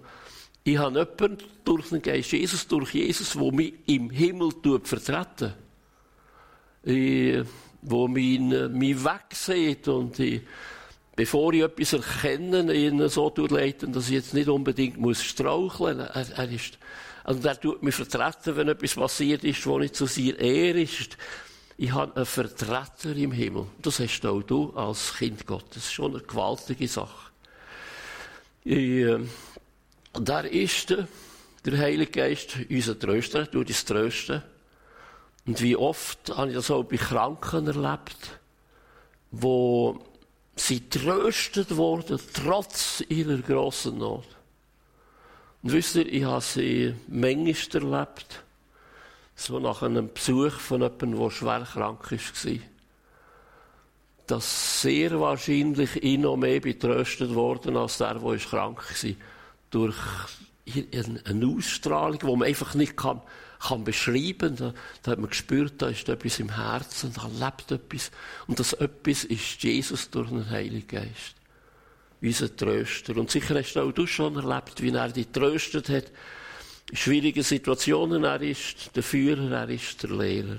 ich 0.65 0.79
habe 0.79 0.99
jemanden 0.99 1.45
durch 1.65 1.89
den 1.89 2.03
Geist 2.03 2.33
Jesus, 2.33 2.67
durch 2.67 2.95
Jesus, 2.95 3.33
der 3.33 3.53
mich 3.53 3.75
im 3.87 4.11
Himmel 4.11 4.53
vertreten. 4.83 5.55
Ich 6.83 7.45
wo 7.83 8.09
mich, 8.09 8.41
äh, 8.41 8.69
mich 8.69 9.05
wegsieht 9.05 9.89
und 9.89 10.19
ich, 10.19 10.43
bevor 11.17 11.52
ich 11.52 11.62
etwas 11.62 11.93
erkenne, 11.93 12.73
ihn 12.73 13.09
so 13.09 13.33
leiten, 13.37 13.93
dass 13.93 14.09
ich 14.09 14.14
jetzt 14.14 14.35
nicht 14.35 14.49
unbedingt 14.49 14.99
muss 14.99 15.23
straucheln 15.23 15.99
muss. 15.99 16.09
Er, 16.09 16.38
er 16.38 16.50
ist, 16.50 16.79
also 17.25 17.47
er 17.47 17.61
tut 17.61 17.83
mich 17.83 17.95
vertreten, 17.95 18.57
wenn 18.57 18.69
etwas 18.69 18.95
passiert 18.95 19.45
ist, 19.45 19.67
wo 19.67 19.79
nicht 19.79 19.97
zu 19.97 20.07
sehr 20.07 20.38
er 20.40 20.76
ist. 20.76 21.17
Ich 21.76 21.93
habe 21.93 22.14
einen 22.14 22.26
Vertreter 22.26 23.17
im 23.17 23.33
Himmel. 23.33 23.67
Das 23.81 24.00
hast 24.00 24.25
auch 24.26 24.43
du 24.43 24.73
als 24.75 25.14
Kind 25.17 25.47
Gottes. 25.47 25.71
Das 25.75 25.85
ist 25.85 25.93
schon 25.93 26.12
eine 26.12 26.23
gewaltige 26.23 26.88
Sache. 26.88 27.31
Ich, 28.64 28.76
äh, 28.76 29.19
da 30.12 30.40
ist 30.40 30.90
der, 30.90 31.09
der 31.64 31.79
Heilige 31.79 32.11
Geist 32.11 32.57
unser 32.69 32.99
Tröster, 32.99 33.47
durch 33.47 33.69
das 33.69 33.85
Trösten. 33.85 34.43
Und 35.47 35.62
wie 35.62 35.76
oft 35.76 36.37
habe 36.37 36.50
ich 36.50 36.57
das 36.57 36.71
auch 36.71 36.85
bei 36.85 36.97
Kranken 36.97 37.67
erlebt, 37.67 38.38
wo 39.31 39.99
sie 40.61 40.88
tröstet 40.88 41.76
wurden, 41.76 42.21
trotz 42.33 43.02
ihrer 43.09 43.38
grossen 43.38 43.99
Not. 43.99 44.26
Und 45.62 45.73
wisst 45.73 45.97
ihr, 45.97 46.07
ich 46.07 46.25
habe 46.25 46.40
sie 46.40 46.95
manchmal 47.09 47.83
erlebt, 47.83 48.43
so 49.35 49.59
nach 49.59 49.83
einem 49.83 50.12
Besuch 50.12 50.52
von 50.52 50.83
jemandem, 50.83 51.19
der 51.19 51.31
schwer 51.31 51.67
krank 51.71 52.11
war, 52.12 52.52
dass 54.26 54.83
sehr 54.83 55.19
wahrscheinlich 55.19 56.02
ich 56.02 56.19
noch 56.19 56.37
mehr 56.37 56.61
betröstet 56.61 57.35
worden 57.35 57.76
als 57.76 57.99
der, 57.99 58.14
der 58.14 58.38
krank 58.38 58.83
war. 59.02 59.14
durch 59.71 59.97
eine 61.25 61.47
Ausstrahlung, 61.47 62.19
die 62.19 62.37
man 62.37 62.43
einfach 62.49 62.75
nicht 62.75 62.97
kann, 62.97 63.23
kann 63.61 63.85
beschreiben. 63.85 64.57
Da, 64.57 64.75
da, 65.02 65.12
hat 65.12 65.19
man 65.19 65.31
gespürt, 65.31 65.75
da 65.79 65.88
ist 65.88 66.09
etwas 66.09 66.38
im 66.40 66.55
Herzen, 66.55 67.12
da 67.14 67.29
lebt 67.47 67.71
etwas. 67.71 68.11
Und 68.47 68.59
das 68.59 68.73
etwas 68.73 69.25
ist 69.25 69.62
Jesus 69.62 70.11
durch 70.11 70.31
den 70.31 70.49
Heiligen 70.50 70.88
Geist. 70.88 71.35
Unser 72.23 72.55
Tröster. 72.55 73.17
Und 73.17 73.31
sicher 73.31 73.55
hast 73.55 73.76
auch 73.76 73.93
du 73.93 74.07
schon 74.07 74.37
erlebt, 74.37 74.83
wie 74.83 74.90
er 74.90 75.09
dich 75.09 75.29
tröstet 75.29 75.88
hat. 75.88 76.11
In 76.90 76.97
schwierigen 76.97 77.43
Situationen, 77.43 78.25
er 78.25 78.43
ist 78.43 78.95
der 78.97 79.02
Führer, 79.02 79.50
er 79.50 79.69
ist 79.69 80.02
der 80.02 80.11
Lehrer. 80.11 80.59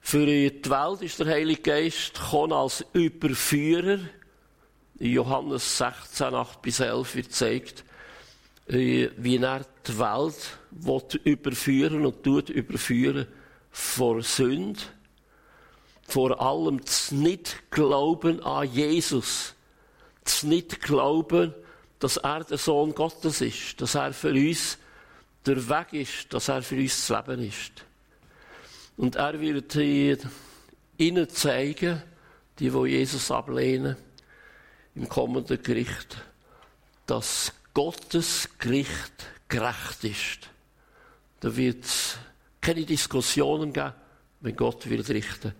Für 0.00 0.26
die 0.26 0.70
Welt 0.70 1.00
ist 1.00 1.18
der 1.18 1.28
Heilige 1.28 1.62
Geist 1.62 2.14
gekommen 2.14 2.52
als 2.52 2.84
Überführer. 2.92 3.98
In 4.98 5.12
Johannes 5.12 5.78
16, 5.78 6.34
8 6.34 6.62
bis 6.62 6.80
11 6.80 7.14
wird 7.16 7.28
gezeigt, 7.28 7.84
wie 8.66 9.36
er 9.36 9.66
die 9.86 9.98
Welt 9.98 11.18
überführen 11.24 12.06
und 12.06 12.22
tut 12.22 12.48
überführen 12.48 13.26
vor 13.70 14.22
Sünde, 14.22 14.80
vor 16.06 16.40
allem 16.40 16.80
das 16.80 17.10
Nicht-Glauben 17.10 18.42
an 18.42 18.70
Jesus, 18.70 19.54
das 20.22 20.42
Nicht-Glauben, 20.42 21.54
dass 21.98 22.16
er 22.18 22.44
der 22.44 22.58
Sohn 22.58 22.94
Gottes 22.94 23.40
ist, 23.40 23.80
dass 23.80 23.94
er 23.94 24.12
für 24.12 24.30
uns 24.30 24.78
der 25.46 25.68
Weg 25.68 25.92
ist, 25.92 26.32
dass 26.32 26.48
er 26.48 26.62
für 26.62 26.76
uns 26.76 27.06
das 27.06 27.26
Leben 27.26 27.46
ist. 27.46 27.84
Und 28.96 29.16
er 29.16 29.40
wird 29.40 29.74
ihnen 30.96 31.28
zeigen, 31.28 32.02
die, 32.58 32.72
wo 32.72 32.86
Jesus 32.86 33.30
ablehnen, 33.30 33.96
im 34.94 35.08
kommenden 35.08 35.60
Gericht, 35.62 36.22
dass 37.06 37.52
Gottes 37.74 38.48
Gericht 38.58 39.26
gerecht 39.48 40.04
ist. 40.04 40.48
Da 41.40 41.54
wird 41.56 41.84
es 41.84 42.16
keine 42.60 42.84
Diskussionen 42.84 43.72
geben, 43.72 43.92
wenn 44.40 44.56
Gott 44.56 44.88
wird 44.88 45.10
richten. 45.10 45.52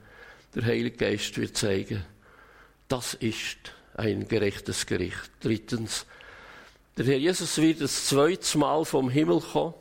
Der 0.54 0.64
Heilige 0.64 0.96
Geist 0.96 1.36
wird 1.36 1.56
zeigen, 1.56 2.04
das 2.86 3.14
ist 3.14 3.58
ein 3.94 4.28
gerechtes 4.28 4.86
Gericht. 4.86 5.30
Drittens, 5.40 6.06
der 6.96 7.06
Herr 7.06 7.18
Jesus 7.18 7.58
wird 7.58 7.80
das 7.80 8.06
zweite 8.06 8.58
Mal 8.58 8.84
vom 8.84 9.10
Himmel 9.10 9.40
kommen, 9.40 9.74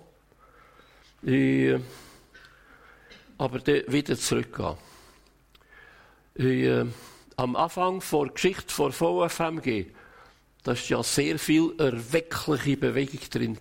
aber 3.38 3.60
dann 3.60 3.84
wieder 3.88 4.18
zurückgehen. 4.18 4.78
Äh, 6.36 6.86
am 7.36 7.56
Anfang 7.56 8.02
der 8.12 8.30
Geschichte 8.30 8.74
vor 8.74 8.92
VFMG 8.92 9.86
da 10.64 10.72
war 10.72 10.80
ja 10.88 11.04
sehr 11.04 11.38
viel 11.38 11.74
erweckliche 11.78 12.78
Bewegung 12.78 13.20
drin. 13.30 13.58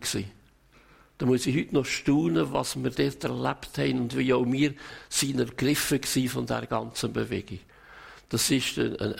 Da 1.19 1.27
muss 1.27 1.47
ich 1.47 1.57
heute 1.57 1.75
noch 1.75 1.85
staunen, 1.85 2.53
was 2.53 2.77
wir 2.77 2.91
dort 2.91 3.25
erlebt 3.25 3.79
haben 3.79 4.01
und 4.01 4.17
wie 4.17 4.33
auch 4.33 4.45
wir 4.45 4.75
sind 5.09 5.41
ergriffen 5.41 6.29
von 6.29 6.47
der 6.47 6.67
ganzen 6.67 7.13
Bewegung. 7.13 7.59
Das 8.29 8.51
war 8.51 8.57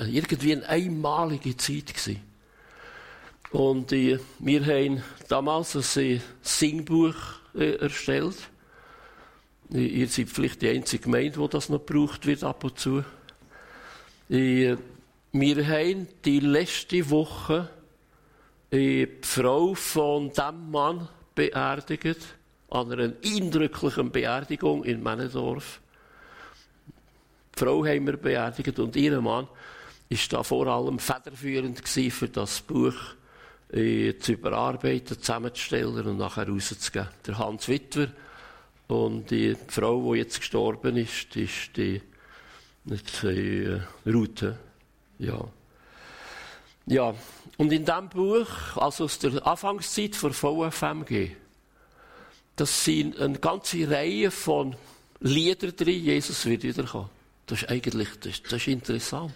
irgendwie 0.07 0.53
eine 0.53 0.69
einmalige 0.69 1.57
Zeit. 1.57 1.93
Und 3.51 3.93
äh, 3.93 4.19
wir 4.39 4.65
haben 4.65 5.03
damals 5.29 5.97
ein 5.97 6.23
Singbuch 6.41 7.15
äh, 7.55 7.75
erstellt. 7.75 8.37
Äh, 9.71 9.85
ihr 9.85 10.09
seid 10.09 10.31
vielleicht 10.31 10.63
die 10.63 10.71
einzige 10.71 11.03
Gemeinde, 11.03 11.39
die 11.39 11.49
das 11.49 11.69
noch 11.69 11.85
gebraucht 11.85 12.27
wird 12.27 12.45
ab 12.45 12.65
und 12.65 12.79
zu. 12.79 13.05
Äh, 14.31 14.77
wir 15.33 15.67
haben 15.67 16.09
die 16.25 16.41
letzte 16.41 17.09
Woche 17.09 17.69
die 18.71 19.09
Frau 19.23 19.75
von 19.75 20.31
dem 20.33 20.71
Mann 20.71 21.09
beerdigt, 21.35 22.19
an 22.71 22.93
einer 22.93 23.13
eindrücklichen 23.25 24.11
Beerdigung 24.11 24.85
in 24.85 25.03
Männendorf. 25.03 25.81
Die 27.55 27.59
Frau 27.59 27.85
haben 27.85 28.07
wir 28.07 28.17
beerdigt 28.17 28.79
und 28.79 28.97
ihr 28.97 29.21
Mann 29.21 29.47
war 30.11 30.19
da 30.29 30.43
vor 30.43 30.67
allem 30.67 30.99
federführend 30.99 31.87
für 31.87 32.29
das 32.29 32.61
Buch 32.61 32.95
äh, 33.73 34.15
zu 34.19 34.33
überarbeiten, 34.33 35.19
zusammenzustellen 35.19 36.07
und 36.07 36.19
nachher 36.19 36.49
rauszugeben. 36.49 37.09
Der 37.27 37.39
Hans 37.39 37.69
Witwer 37.69 38.09
und 38.89 39.31
die 39.31 39.57
Frau, 39.69 40.13
die 40.13 40.19
jetzt 40.19 40.41
gestorben 40.41 40.97
ist, 40.99 41.35
ist 41.37 41.77
die, 41.77 42.03
die 42.85 43.27
äh, 43.27 43.81
Rute. 44.07 44.59
Ja. 45.19 45.45
Ja, 46.87 47.15
und 47.59 47.73
in 47.73 47.85
diesem 47.85 48.09
Buch, 48.09 48.77
also 48.77 49.05
aus 49.05 49.19
der 49.19 49.47
Anfangszeit 49.47 50.17
von 50.17 50.33
VFMG, 50.33 51.31
das 52.57 52.85
sind 52.85 53.19
eine 53.19 53.39
ganze 53.39 53.89
Reihe 53.89 54.31
von 54.31 54.75
Liedern 55.21 55.75
drin, 55.77 56.05
Jesus 56.05 56.45
wird 56.47 56.65
wiederkommen. 56.65 57.09
Das 57.47 57.63
ist 57.63 57.69
eigentlich, 57.71 58.09
das, 58.21 58.43
das 58.43 58.55
ist 58.55 58.67
interessant. 58.67 59.35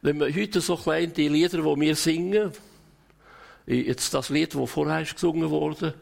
Wenn 0.00 0.18
man 0.18 0.34
heute 0.34 0.60
so 0.60 0.76
klein 0.76 1.12
die 1.12 1.28
Lieder, 1.28 1.58
die 1.58 1.80
wir 1.80 1.96
singen, 1.96 2.52
jetzt 3.66 4.12
das 4.14 4.28
Lied, 4.30 4.54
das 4.54 4.70
vorher 4.70 5.04
gesungen 5.04 5.50
wurde, 5.50 5.94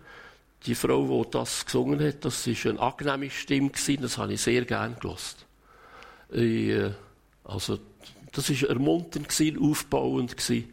die 0.67 0.75
Frau, 0.75 1.25
die 1.25 1.31
das 1.31 1.65
gesungen 1.65 2.01
hat, 2.01 2.25
das 2.25 2.47
ist 2.47 2.67
eine 2.67 2.81
angenehme 2.81 3.31
Stimme 3.31 3.71
das 4.01 4.19
habe 4.19 4.35
ich 4.35 4.41
sehr 4.41 4.65
gern 4.65 4.97
gelost. 5.01 5.45
Äh, 6.33 6.91
also 7.45 7.79
das 8.33 8.51
war 8.51 8.69
ermunternd, 8.69 9.29
aufbauend. 9.61 10.37
Die, 10.49 10.69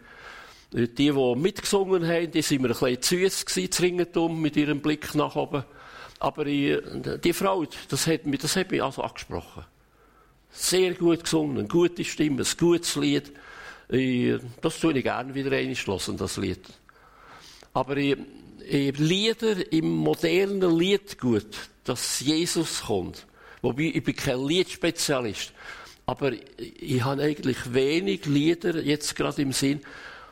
die 0.72 1.12
mitgesungen 1.12 2.08
haben, 2.08 2.32
die 2.32 2.42
sind 2.42 2.62
mir 2.62 2.70
ein 2.70 2.98
bisschen 2.98 3.30
süß 3.30 3.46
gewesen, 3.46 4.42
mit 4.42 4.56
ihrem 4.56 4.82
Blick 4.82 5.16
nach 5.16 5.36
oben. 5.36 5.64
Aber 6.20 6.46
die 6.46 7.34
Frau, 7.34 7.66
das 7.90 8.08
hat 8.08 8.26
mich, 8.26 8.40
das 8.40 8.56
hat 8.56 8.72
mich 8.72 8.84
also 8.84 9.02
angesprochen. 9.02 9.66
Sehr 10.52 10.94
gut 10.94 11.24
gesungen, 11.24 11.58
eine 11.58 11.68
gute 11.68 12.04
Stimme, 12.04 12.42
ein 12.42 12.58
gutes 12.58 12.96
Lied. 12.96 13.32
Das 14.62 14.80
tue 14.80 14.98
ich 14.98 15.04
gerne 15.04 15.34
wieder 15.34 15.52
einschlossen, 15.52 16.18
das 16.18 16.38
Lied. 16.38 16.62
Aber 17.74 17.96
Lieder 18.98 19.72
im 19.72 19.90
modernen 19.90 20.78
Liedgut, 20.78 21.70
dass 21.84 22.20
Jesus 22.20 22.82
kommt. 22.82 23.26
Wobei, 23.62 23.92
ich 23.94 24.04
bin 24.04 24.16
kein 24.16 24.46
Liedspezialist. 24.46 25.54
Aber 26.10 26.32
ich 26.58 27.04
habe 27.04 27.22
eigentlich 27.22 27.72
wenig 27.72 28.26
Lieder 28.26 28.82
jetzt 28.82 29.16
gerade 29.16 29.44
im 29.44 29.52
Sinn, 29.52 29.82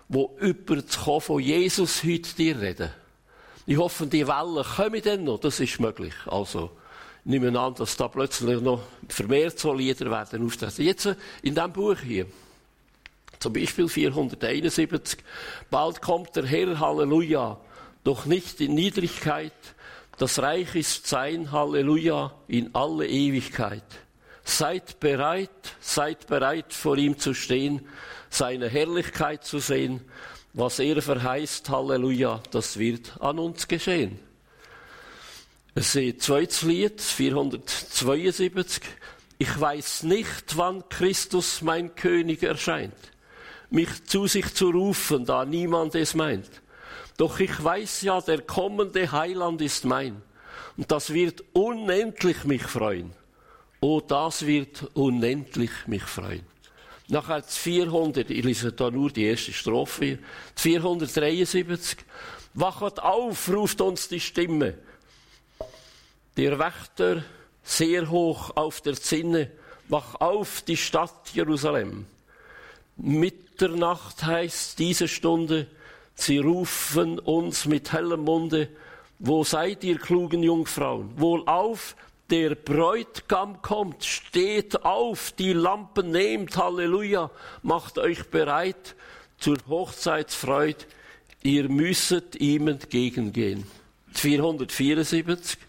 wo 0.09 0.35
über 0.39 0.77
das 0.77 0.97
Kommen 0.97 1.21
von 1.21 1.39
Jesus 1.39 2.03
heute 2.03 2.35
dir 2.35 2.59
reden. 2.59 2.89
Ich 3.67 3.77
hoffe, 3.77 4.07
die 4.07 4.27
Wellen 4.27 4.63
kommen 4.63 5.01
dann 5.03 5.23
noch, 5.25 5.39
das 5.39 5.59
ist 5.59 5.79
möglich. 5.79 6.15
Also, 6.25 6.71
ich 7.23 7.29
nehme 7.29 7.59
an, 7.59 7.75
dass 7.75 7.95
da 7.95 8.07
plötzlich 8.07 8.59
noch 8.59 8.81
vermehrt 9.07 9.59
so 9.59 9.71
Lieder 9.71 10.09
werden 10.09 10.47
auftreten. 10.47 10.81
Jetzt 10.81 11.05
äh, 11.05 11.15
in 11.43 11.53
diesem 11.53 11.71
Buch 11.71 11.99
hier, 11.99 12.25
zum 13.37 13.53
Beispiel 13.53 13.87
471, 13.87 15.19
bald 15.69 16.01
kommt 16.01 16.35
der 16.35 16.47
Herr, 16.47 16.79
Halleluja, 16.79 17.55
doch 18.03 18.25
nicht 18.25 18.61
in 18.61 18.73
Niedrigkeit, 18.73 19.53
das 20.17 20.39
Reich 20.39 20.73
ist 20.73 21.05
sein, 21.05 21.51
Halleluja, 21.51 22.33
in 22.47 22.73
alle 22.73 23.07
Ewigkeit. 23.07 24.06
Seid 24.47 25.01
bereit, 25.01 25.75
seid 25.81 26.25
bereit, 26.25 26.71
vor 26.71 26.97
ihm 26.97 27.19
zu 27.19 27.33
stehen, 27.33 27.81
seine 28.29 28.69
Herrlichkeit 28.69 29.43
zu 29.43 29.59
sehen. 29.59 29.99
Was 30.53 30.79
er 30.79 31.01
verheißt, 31.01 31.69
Halleluja, 31.69 32.41
das 32.51 32.79
wird 32.79 33.19
an 33.19 33.39
uns 33.39 33.67
geschehen. 33.67 34.17
Es 35.75 35.93
ist 35.95 36.21
zweites 36.21 36.61
Lied, 36.61 37.01
472. 37.01 38.81
Ich 39.37 39.59
weiß 39.59 40.03
nicht, 40.03 40.55
wann 40.55 40.87
Christus 40.87 41.61
mein 41.61 41.93
König 41.95 42.41
erscheint, 42.41 42.95
mich 43.69 44.05
zu 44.05 44.27
sich 44.27 44.53
zu 44.55 44.69
rufen, 44.69 45.25
da 45.25 45.43
niemand 45.43 45.93
es 45.93 46.15
meint. 46.15 46.49
Doch 47.17 47.41
ich 47.41 47.61
weiß 47.61 48.01
ja, 48.03 48.21
der 48.21 48.41
kommende 48.41 49.11
Heiland 49.11 49.61
ist 49.61 49.83
mein, 49.83 50.21
und 50.77 50.89
das 50.89 51.13
wird 51.13 51.43
unendlich 51.51 52.45
mich 52.45 52.63
freuen. 52.63 53.11
Oh, 53.79 54.01
das 54.01 54.45
wird 54.45 54.89
unendlich 54.95 55.71
mich 55.85 56.03
freuen. 56.03 56.45
Nachher 57.09 57.43
400, 57.43 58.29
ich 58.29 58.43
lese 58.43 58.71
da 58.73 58.91
nur 58.91 59.11
die 59.11 59.25
erste 59.25 59.53
Strophe, 59.53 60.19
473. 60.55 61.99
Wachet 62.53 62.99
auf, 62.99 63.49
ruft 63.49 63.79
uns 63.81 64.07
die 64.07 64.19
Stimme. 64.19 64.73
Der 66.35 66.59
Wächter 66.59 67.23
sehr 67.63 68.09
hoch 68.09 68.55
auf 68.55 68.81
der 68.81 68.95
Zinne, 68.95 69.51
wach 69.89 70.15
auf 70.15 70.63
die 70.63 70.77
Stadt 70.77 71.29
Jerusalem. 71.33 72.07
Mitternacht 72.97 74.23
heißt 74.23 74.79
diese 74.79 75.07
Stunde, 75.07 75.67
sie 76.15 76.39
rufen 76.39 77.19
uns 77.19 77.65
mit 77.65 77.93
hellem 77.93 78.21
Munde, 78.21 78.69
wo 79.19 79.43
seid 79.43 79.83
ihr 79.83 79.97
klugen 79.97 80.43
Jungfrauen? 80.43 81.11
Wohl 81.19 81.47
auf, 81.47 81.95
der 82.29 82.55
Bräutigam 82.55 83.61
kommt, 83.61 84.03
steht 84.03 84.83
auf, 84.83 85.31
die 85.31 85.53
Lampen 85.53 86.11
nehmt, 86.11 86.57
Halleluja, 86.57 87.31
macht 87.61 87.97
euch 87.97 88.29
bereit 88.29 88.95
zur 89.37 89.57
Hochzeitsfreude, 89.67 90.85
ihr 91.43 91.69
müsstet 91.69 92.35
ihm 92.35 92.67
entgegengehen. 92.67 93.65
474. 94.13 95.59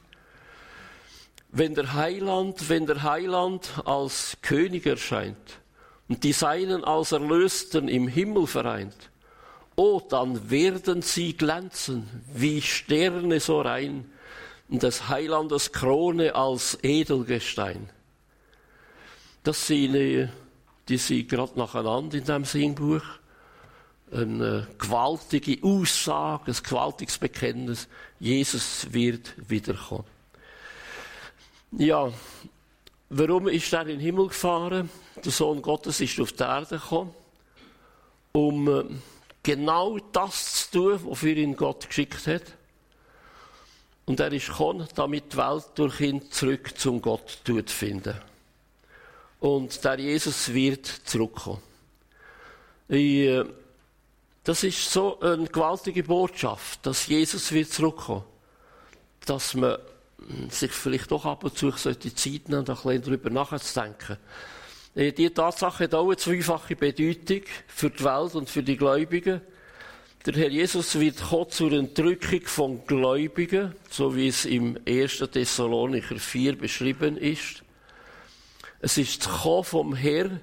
Wenn 1.51 1.75
der 1.75 1.95
Heiland, 1.95 2.69
wenn 2.69 2.87
der 2.87 3.03
Heiland 3.03 3.71
als 3.85 4.37
König 4.43 4.87
erscheint 4.87 5.61
und 6.09 6.25
die 6.25 6.33
Seinen 6.33 6.85
als 6.85 7.13
Erlösten 7.13 7.89
im 7.89 8.09
Himmel 8.09 8.47
vereint, 8.47 9.11
oh, 9.77 10.01
dann 10.07 10.51
werden 10.51 11.03
sie 11.03 11.37
glänzen 11.37 12.09
wie 12.35 12.61
Sterne 12.61 13.41
so 13.41 13.61
rein 13.61 14.11
und 14.69 14.83
des 14.83 15.09
Heilandes 15.09 15.73
Krone 15.73 16.35
als 16.35 16.79
Edelgestein. 16.83 17.89
Das 19.43 19.67
sind, 19.67 19.95
die 20.89 20.97
sind 20.97 21.29
gerade 21.29 21.59
nacheinander 21.59 22.19
in 22.19 22.25
diesem 22.25 22.45
Singbuch. 22.45 23.03
Eine 24.11 24.67
gewaltige 24.79 25.59
Aussage, 25.63 26.51
ein 26.51 26.57
gewaltiges 26.63 27.19
Bekenntnis. 27.19 27.89
Jesus 28.19 28.87
wird 28.91 29.35
wiederkommen. 29.49 30.05
Ja, 31.73 32.11
warum 33.11 33.49
ist 33.49 33.73
er 33.73 33.83
in 33.83 33.89
den 33.89 34.01
Himmel 34.01 34.29
gefahren? 34.29 34.89
Der 35.23 35.33
Sohn 35.33 35.61
Gottes 35.61 36.01
ist 36.01 36.19
auf 36.21 36.33
die 36.33 36.43
Erde 36.43 36.79
gekommen, 36.79 37.15
um 38.33 38.69
äh, 38.69 38.85
genau 39.43 39.99
das 40.13 40.71
zu 40.71 40.79
tun, 40.79 41.05
wofür 41.05 41.37
ihn 41.37 41.57
Gott 41.57 41.89
geschickt 41.89 42.27
hat. 42.27 42.58
Und 44.09 44.21
er 44.21 44.33
ist 44.33 44.47
gekommen, 44.47 44.89
damit 44.95 45.35
die 45.35 45.37
Welt 45.37 45.67
durch 45.75 46.01
ihn 46.01 46.31
zurück 46.31 46.79
zum 46.79 47.03
Gott 47.03 47.41
zu 47.45 47.63
finden. 47.67 48.15
Und 49.39 49.85
der 49.85 50.01
Jesus 50.01 50.55
wird 50.55 50.87
zurückkommen. 50.87 51.61
Äh, 52.89 53.45
das 54.45 54.65
ist 54.65 54.91
so 54.91 55.21
eine 55.21 55.47
gewaltige 55.47 56.03
Botschaft, 56.05 56.87
dass 56.87 57.07
Jesus 57.07 57.53
wird 57.53 57.71
zurückkommen. 57.71 58.25
Dass 59.27 59.53
man 59.53 59.77
sich 60.49 60.73
vielleicht 60.73 61.11
doch 61.11 61.27
ab 61.27 61.45
und 61.45 61.59
zu 61.59 61.71
sollte 61.73 62.15
Zeit 62.15 62.49
nehmen, 62.49 62.65
da 62.65 62.73
ein 62.73 62.83
bisschen 62.83 63.03
darüber 63.03 63.29
nachzudenken. 63.29 64.17
Äh, 64.95 65.13
die 65.13 65.29
Tatsache 65.29 65.85
hat 65.85 65.95
auch 65.95 66.07
eine 66.07 66.17
zweifache 66.17 66.77
Bedeutung 66.77 67.43
für 67.67 67.91
die 67.91 68.05
Welt 68.05 68.35
und 68.37 68.49
für 68.49 68.63
die 68.63 68.79
Gläubigen. 68.79 69.43
Der 70.29 70.37
Herr 70.37 70.51
Jesus 70.51 71.01
wird 71.01 71.23
kommen 71.31 71.49
zur 71.49 71.73
Entrückung 71.73 72.43
von 72.43 72.87
Gläubigen, 72.87 73.75
so 73.89 74.15
wie 74.15 74.29
es 74.29 74.45
im 74.45 74.79
1. 74.87 75.25
Thessalonicher 75.33 76.19
4 76.19 76.59
beschrieben 76.59 77.17
ist. 77.17 77.63
Es 78.81 78.99
ist 78.99 79.25
das 79.25 79.41
Kommen 79.41 79.65
vom 79.65 79.95
Herr, 79.95 80.39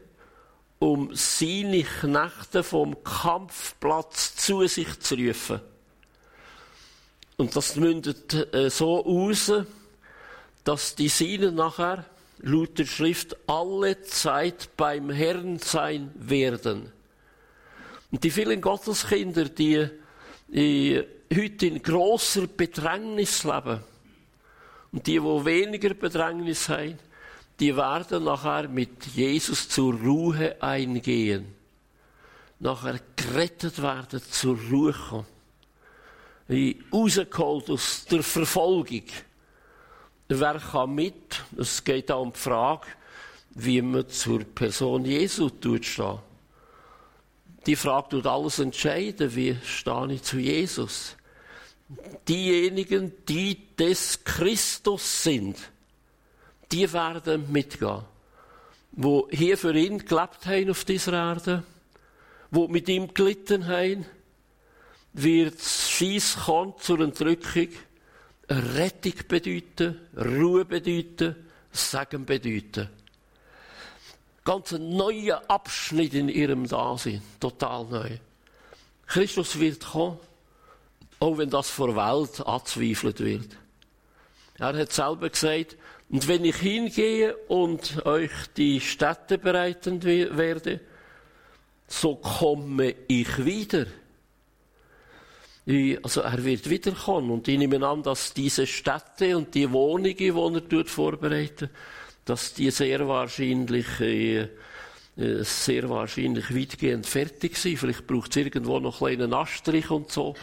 um 0.80 1.12
seine 1.14 1.84
Knechte 1.84 2.64
vom 2.64 3.04
Kampfplatz 3.04 4.36
zu 4.36 4.66
sich 4.66 5.00
zu 5.02 5.14
rufen. 5.14 5.62
Und 7.38 7.56
das 7.56 7.76
mündet 7.76 8.56
äh, 8.56 8.72
so 8.72 9.06
aus, 9.06 9.52
dass 10.64 10.96
die 10.96 11.10
Seinen 11.10 11.54
nachher, 11.54 12.06
laut 12.40 12.80
der 12.80 12.88
Schrift, 12.88 13.38
alle 13.46 14.02
Zeit 14.02 14.68
beim 14.78 15.12
Herrn 15.12 15.60
sein 15.60 16.10
werden. 16.16 16.92
Und 18.16 18.24
die 18.24 18.32
vielen 18.32 18.62
Gotteskinder, 18.62 19.50
die, 19.50 19.90
die 20.48 21.04
heute 21.36 21.68
in 21.68 21.84
großer 21.84 22.48
Bedrängnis 22.48 23.44
leben, 23.44 23.82
und 24.94 25.06
die, 25.06 25.22
wo 25.22 25.44
weniger 25.44 25.94
Bedrängnis 25.94 26.70
haben, 26.70 26.98
die 27.60 27.76
werden 27.76 28.24
nachher 28.24 28.70
mit 28.70 29.06
Jesus 29.08 29.68
zur 29.68 29.96
Ruhe 29.96 30.56
eingehen. 30.62 31.54
Nachher 32.60 33.02
gerettet 33.18 33.82
werden, 33.82 34.22
zur 34.32 34.58
Ruhe 34.72 34.94
kommen 34.94 35.26
wie 36.48 36.82
rausgeholt 36.94 37.70
aus 37.70 38.06
der 38.06 38.24
Verfolgung. 38.24 39.04
Wer 40.30 40.60
kann 40.60 40.96
mit? 40.96 41.44
Es 41.58 41.84
geht 41.84 42.10
auch 42.10 42.22
um 42.22 42.32
die 42.32 42.40
Frage, 42.40 42.88
wie 43.50 43.82
man 43.82 44.08
zur 44.08 44.46
Person 44.46 45.04
Jesu 45.04 45.50
stehen. 45.82 46.20
Die 47.66 47.76
Frage 47.76 48.10
tut 48.10 48.28
alles 48.28 48.60
entscheiden. 48.60 49.36
Wie 49.36 49.56
stehe 49.64 50.14
ich 50.14 50.24
zu 50.24 50.38
Jesus? 50.38 51.16
Diejenigen, 52.28 53.12
die 53.28 53.76
des 53.76 54.24
Christus 54.24 55.24
sind, 55.24 55.58
die 56.72 56.92
werden 56.92 57.52
mitgehen. 57.52 58.02
Wo 58.92 59.28
hier 59.30 59.58
für 59.58 59.76
ihn 59.76 60.00
gelebt 60.00 60.46
haben 60.46 60.70
auf 60.70 60.86
dieser 60.86 61.14
Erde, 61.14 61.64
wo 62.50 62.68
mit 62.68 62.88
ihm 62.88 63.14
gelitten 63.14 63.68
haben, 63.68 64.06
wird 65.14 65.62
Scheiss 65.62 66.36
kommt 66.46 66.82
zur 66.82 67.00
Entrückung 67.02 67.70
Rettung 68.50 69.14
bedeuten, 69.28 70.00
Ruhe 70.16 70.66
bedeuten, 70.66 71.36
Segen 71.72 72.26
bedeuten. 72.26 72.90
Ganz 74.46 74.72
neuer 74.72 75.42
Abschnitt 75.48 76.14
in 76.14 76.30
ihrem 76.30 76.68
Dasein, 76.68 77.22
total 77.40 77.86
neu. 77.86 78.10
Christus 79.08 79.60
wird 79.60 79.84
kommen, 79.84 80.18
auch 81.20 81.38
wenn 81.38 81.50
das 81.50 81.70
vor 81.70 81.96
Welt 81.96 82.46
anzweifelt 82.46 83.20
wird. 83.20 83.58
Er 84.58 84.78
hat 84.78 84.94
selber 84.94 85.30
gesagt, 85.30 85.76
und 86.10 86.28
wenn 86.28 86.46
ich 86.46 86.56
hingehe 86.56 87.36
und 87.48 88.06
euch 88.06 88.32
die 88.56 88.80
Städte 88.80 89.38
bereiten 89.38 90.02
werde, 90.04 90.80
so 91.88 92.16
komme 92.16 92.96
ich 93.08 93.44
wieder 93.44 93.88
also 96.04 96.22
er 96.22 96.44
wird 96.44 96.70
wiederkommen 96.70 97.32
und 97.32 97.48
ich 97.48 97.58
nehme 97.58 97.86
an, 97.88 98.04
dass 98.04 98.34
diese 98.34 98.68
Städte 98.68 99.36
und 99.36 99.56
die 99.56 99.72
Wohnungen, 99.72 100.16
die 100.16 100.28
er 100.28 100.62
dort 100.62 100.90
vorbereitet, 100.90 101.72
dass 102.26 102.54
die 102.54 102.72
sehr 102.72 103.08
wahrscheinlich, 103.08 103.86
äh, 104.02 104.42
äh, 105.18 105.44
sehr 105.44 105.88
wahrscheinlich 105.90 106.54
weitgehend 106.54 107.06
fertig 107.06 107.58
sind. 107.58 107.78
Vielleicht 107.78 108.08
braucht 108.08 108.32
es 108.32 108.38
irgendwo 108.38 108.80
noch 108.80 109.02
einen 109.02 109.18
kleinen 109.18 109.34
Anstrich 109.34 109.90
und 109.92 110.12
so. 110.12 110.36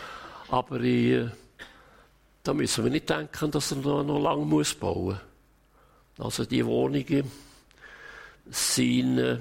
Aber 0.48 0.80
äh, 0.80 1.28
da 2.42 2.54
müssen 2.54 2.84
wir 2.84 2.90
nicht 2.90 3.10
denken, 3.10 3.50
dass 3.50 3.72
er 3.72 3.78
noch, 3.78 4.04
noch 4.04 4.20
lange 4.20 4.44
muss 4.44 4.74
bauen 4.74 5.18
muss. 6.16 6.24
Also 6.24 6.44
die 6.44 6.64
Wohnungen 6.64 7.30
sind 8.50 9.18
äh, 9.18 9.38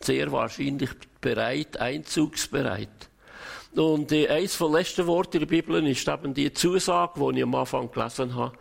sehr 0.00 0.30
wahrscheinlich 0.32 0.90
bereit, 1.20 1.76
einzugsbereit. 1.78 3.10
Und 3.74 4.12
äh, 4.12 4.28
eines 4.28 4.56
den 4.56 4.72
letzten 4.72 5.06
Worten 5.06 5.40
der 5.40 5.46
Bibel 5.46 5.86
ist 5.86 6.08
eben 6.08 6.32
die 6.32 6.52
Zusage, 6.52 7.20
die 7.20 7.38
ich 7.38 7.42
am 7.42 7.54
Anfang 7.54 7.90
gelesen 7.90 8.34
habe, 8.34 8.56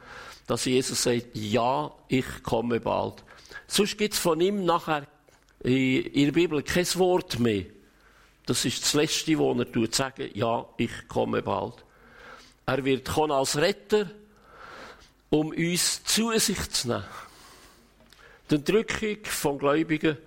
dass 0.47 0.65
Jesus 0.65 1.03
sagt, 1.03 1.27
ja, 1.34 1.91
ich 2.08 2.25
komme 2.43 2.79
bald. 2.79 3.23
Sonst 3.67 3.97
gibt 3.97 4.13
es 4.13 4.19
von 4.19 4.39
ihm 4.41 4.65
nachher 4.65 5.08
in 5.63 6.25
der 6.25 6.31
Bibel 6.31 6.62
kein 6.62 6.88
Wort 6.95 7.39
mehr. 7.39 7.65
Das 8.45 8.63
ist 8.65 8.84
das 8.84 8.93
Letzte, 8.93 9.38
wo 9.39 9.53
er 9.53 9.71
tut, 9.71 9.95
sagen, 9.95 10.29
ja, 10.34 10.65
ich 10.77 11.08
komme 11.08 11.41
bald. 11.41 11.84
Er 12.67 12.84
wird 12.86 13.08
kommen 13.08 13.31
als 13.31 13.58
Retter, 13.58 14.10
um 15.29 15.49
uns 15.49 16.03
zu 16.03 16.38
sich 16.38 16.69
zu 16.69 16.89
nehmen. 16.89 17.05
Die 18.49 18.55
Entrückung 18.55 19.17
von 19.23 19.58
Gläubigen 19.58 20.17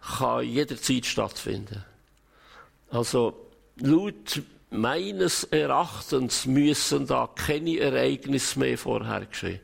kann 0.00 0.46
jederzeit 0.46 1.06
stattfinden. 1.06 1.82
Also, 2.90 3.48
laut 3.76 4.42
meines 4.74 5.44
Erachtens 5.44 6.46
müssen 6.46 7.06
da 7.06 7.28
keine 7.34 7.78
Ereignisse 7.78 8.58
mehr 8.58 8.78
vorher 8.78 9.26
geschehen. 9.26 9.60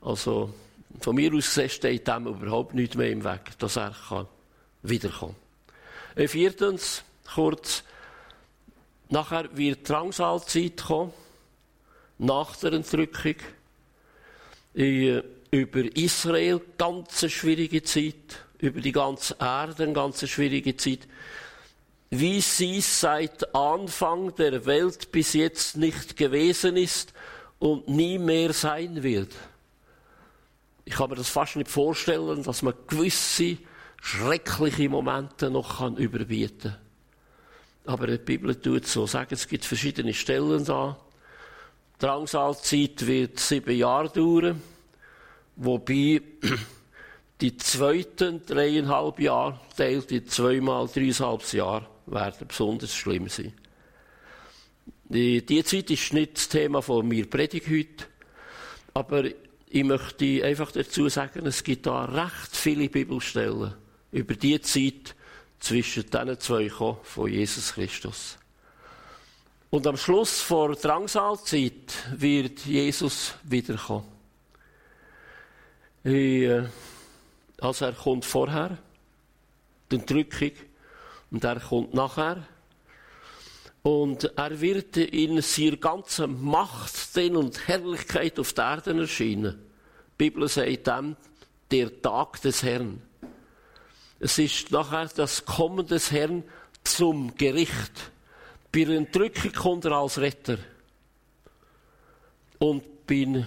Also, 0.00 0.52
von 1.00 1.14
mir 1.14 1.32
aus 1.34 1.60
steht 1.68 2.08
dem 2.08 2.26
überhaupt 2.26 2.74
nichts 2.74 2.96
mehr 2.96 3.10
im 3.10 3.24
Weg, 3.24 3.58
dass 3.58 3.76
er 3.76 3.94
kann 4.08 4.26
wiederkommen 4.82 5.36
kann. 6.14 6.24
Äh, 6.24 6.28
viertens, 6.28 7.02
kurz, 7.34 7.84
nachher 9.08 9.56
wird 9.56 9.88
Drangsalzeit 9.88 10.76
kommen, 10.76 11.12
nach 12.18 12.56
der 12.56 12.72
Entrückung. 12.74 13.36
Äh, 14.74 15.22
über 15.50 15.96
Israel 15.96 16.60
ganz 16.76 17.30
schwierige 17.30 17.82
Zeit, 17.82 18.44
über 18.58 18.80
die 18.80 18.92
ganze 18.92 19.36
Erde 19.40 19.84
eine 19.84 19.92
ganz 19.92 20.28
schwierige 20.28 20.76
Zeit 20.76 21.00
wie 22.10 22.40
sie 22.40 22.80
seit 22.80 23.54
Anfang 23.54 24.34
der 24.36 24.64
Welt 24.64 25.12
bis 25.12 25.34
jetzt 25.34 25.76
nicht 25.76 26.16
gewesen 26.16 26.76
ist 26.76 27.12
und 27.58 27.88
nie 27.88 28.18
mehr 28.18 28.52
sein 28.52 29.02
wird. 29.02 29.34
Ich 30.84 30.94
kann 30.94 31.10
mir 31.10 31.16
das 31.16 31.28
fast 31.28 31.56
nicht 31.56 31.70
vorstellen, 31.70 32.42
dass 32.42 32.62
man 32.62 32.72
gewisse 32.86 33.58
schreckliche 34.00 34.88
Momente 34.88 35.50
noch 35.50 35.78
kann 35.78 35.96
überbieten 35.96 36.72
kann. 36.72 37.94
Aber 37.94 38.06
die 38.06 38.18
Bibel 38.18 38.54
tut 38.54 38.86
so. 38.86 39.06
Sagen, 39.06 39.34
es 39.34 39.48
gibt 39.48 39.64
verschiedene 39.64 40.14
Stellen 40.14 40.64
da. 40.64 40.96
Die 41.96 42.06
Drangsalzeit 42.06 43.06
wird 43.06 43.40
sieben 43.40 43.76
Jahre 43.76 44.08
dauern, 44.08 44.62
wobei 45.56 46.22
die 47.40 47.56
zweiten 47.56 48.44
dreieinhalb 48.46 49.18
Jahre 49.20 49.60
teilt 49.76 50.10
in 50.12 50.26
zweimal 50.26 50.86
dreieinhalb 50.88 51.52
Jahre 51.52 51.86
werden 52.10 52.48
besonders 52.48 52.94
schlimm 52.94 53.28
sein. 53.28 53.52
Die, 55.10 55.64
Zeit 55.64 55.90
ist 55.90 56.12
nicht 56.12 56.36
das 56.36 56.48
Thema 56.48 56.82
von 56.82 57.06
mir 57.06 57.28
Predigt 57.28 57.68
heute, 57.68 58.04
aber 58.94 59.24
ich 59.70 59.84
möchte 59.84 60.44
einfach 60.44 60.70
dazu 60.70 61.08
sagen, 61.08 61.46
es 61.46 61.64
gibt 61.64 61.86
da 61.86 62.04
recht 62.04 62.54
viele 62.54 62.88
Bibelstellen 62.88 63.74
über 64.12 64.34
die 64.34 64.60
Zeit 64.60 65.14
zwischen 65.60 66.04
diesen 66.10 66.40
zwei 66.40 66.68
von 66.68 67.30
Jesus 67.30 67.72
Christus. 67.72 68.38
Und 69.70 69.86
am 69.86 69.96
Schluss 69.96 70.40
vor 70.40 70.74
Drangsalzeit 70.74 71.92
wird 72.16 72.60
Jesus 72.64 73.34
wiederkommen. 73.42 74.06
Äh, 76.04 76.62
also 77.60 77.84
er 77.84 77.92
kommt 77.92 78.24
vorher, 78.24 78.78
die 79.90 79.96
Entrückung, 79.96 80.52
und 81.30 81.44
er 81.44 81.60
kommt 81.60 81.94
nachher. 81.94 82.46
Und 83.82 84.24
er 84.36 84.60
wird 84.60 84.96
in 84.96 85.40
seiner 85.40 85.76
ganzen 85.76 86.42
Macht 86.44 87.16
und 87.16 87.68
Herrlichkeit 87.68 88.38
auf 88.38 88.52
der 88.52 88.64
Erde 88.64 89.00
erscheinen. 89.00 89.58
Die 90.12 90.30
Bibel 90.30 90.48
sagt 90.48 90.86
dem, 90.86 91.16
der 91.70 92.02
Tag 92.02 92.40
des 92.42 92.62
Herrn. 92.62 93.00
Es 94.20 94.38
ist 94.38 94.72
nachher 94.72 95.08
das 95.14 95.44
Kommen 95.44 95.86
des 95.86 96.10
Herrn 96.10 96.42
zum 96.82 97.34
Gericht. 97.36 98.10
Bei 98.72 98.84
der 98.84 98.96
Entrückung 98.96 99.52
kommt 99.52 99.84
er 99.84 99.92
als 99.92 100.18
Retter. 100.18 100.58
Und 102.58 103.06
bei 103.06 103.46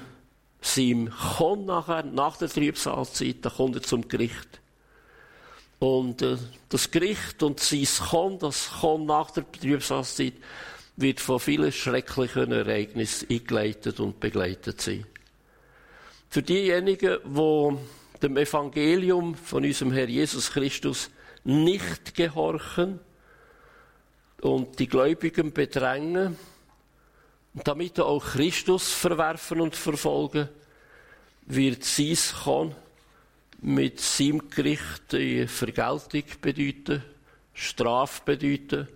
seinem 0.61 1.11
Kommen 1.11 1.65
nachher, 1.65 2.03
nach 2.03 2.37
der 2.37 2.49
Trübsalzeit, 2.49 3.37
da 3.41 3.49
kommt 3.49 3.75
er 3.75 3.81
zum 3.81 4.07
Gericht. 4.07 4.60
Und 5.81 6.21
äh, 6.21 6.37
das 6.69 6.91
Gericht 6.91 7.41
und 7.41 7.59
sein 7.59 7.87
Kommen, 8.07 8.37
das 8.37 8.69
Kommen 8.69 9.07
nach 9.07 9.31
der 9.31 9.51
Trübsalzeit, 9.51 10.35
wird 10.95 11.19
von 11.19 11.39
vielen 11.39 11.71
schrecklichen 11.71 12.51
Ereignissen 12.51 13.27
eingeleitet 13.31 13.99
und 13.99 14.19
begleitet 14.19 14.79
sein. 14.79 15.07
Für 16.29 16.43
diejenigen, 16.43 17.17
die 17.25 17.77
dem 18.21 18.37
Evangelium 18.37 19.33
von 19.33 19.65
unserem 19.65 19.91
Herr 19.91 20.07
Jesus 20.07 20.51
Christus 20.51 21.09
nicht 21.43 22.13
gehorchen 22.13 22.99
und 24.41 24.77
die 24.77 24.87
Gläubigen 24.87 25.51
bedrängen, 25.51 26.37
damit 27.55 27.99
auch 27.99 28.23
Christus 28.23 28.91
verwerfen 28.91 29.59
und 29.59 29.75
verfolgen, 29.75 30.47
wird 31.47 31.83
sein 31.83 32.15
Kommen 32.43 32.75
mit 33.61 33.99
seinem 33.99 34.49
Gericht 34.49 35.11
die 35.11 35.47
Vergeltung 35.47 36.23
bedeuten, 36.41 37.03
Strafe 37.53 38.21
bedeuten, 38.25 38.87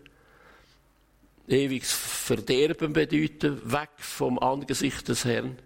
ewiges 1.47 1.91
Verderben 1.91 2.93
bedeuten, 2.93 3.61
weg 3.71 3.91
vom 3.97 4.39
Angesicht 4.39 5.07
des 5.07 5.25
Herrn 5.25 5.57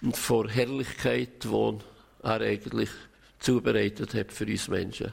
und 0.00 0.16
vor 0.16 0.48
Herrlichkeit, 0.48 1.42
die 1.42 1.78
er 2.22 2.40
eigentlich 2.40 2.90
zubereitet 3.40 4.14
hat 4.14 4.32
für 4.32 4.46
uns 4.46 4.68
Menschen. 4.68 5.12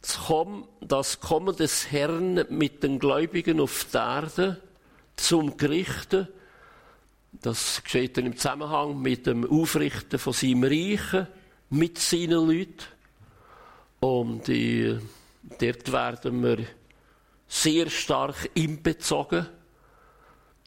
Das 0.00 1.20
Kommen 1.20 1.56
des 1.56 1.92
Herrn 1.92 2.44
mit 2.48 2.82
den 2.82 2.98
Gläubigen 2.98 3.60
auf 3.60 3.86
der 3.92 4.00
Erde 4.00 4.60
zum 5.14 5.56
Gerichten, 5.56 6.26
das 7.40 7.82
geschieht 7.84 8.16
dann 8.16 8.26
im 8.26 8.36
Zusammenhang 8.36 9.00
mit 9.00 9.26
dem 9.26 9.48
Aufrichten 9.48 10.18
von 10.18 10.32
seinem 10.32 10.64
Reichen, 10.64 11.28
mit 11.72 11.98
seinen 11.98 12.46
Leuten. 12.46 12.84
Und 14.00 14.48
äh, 14.48 14.98
dort 15.58 15.92
werden 15.92 16.42
wir 16.42 16.58
sehr 17.48 17.88
stark 17.88 18.50
inbezogen, 18.54 19.46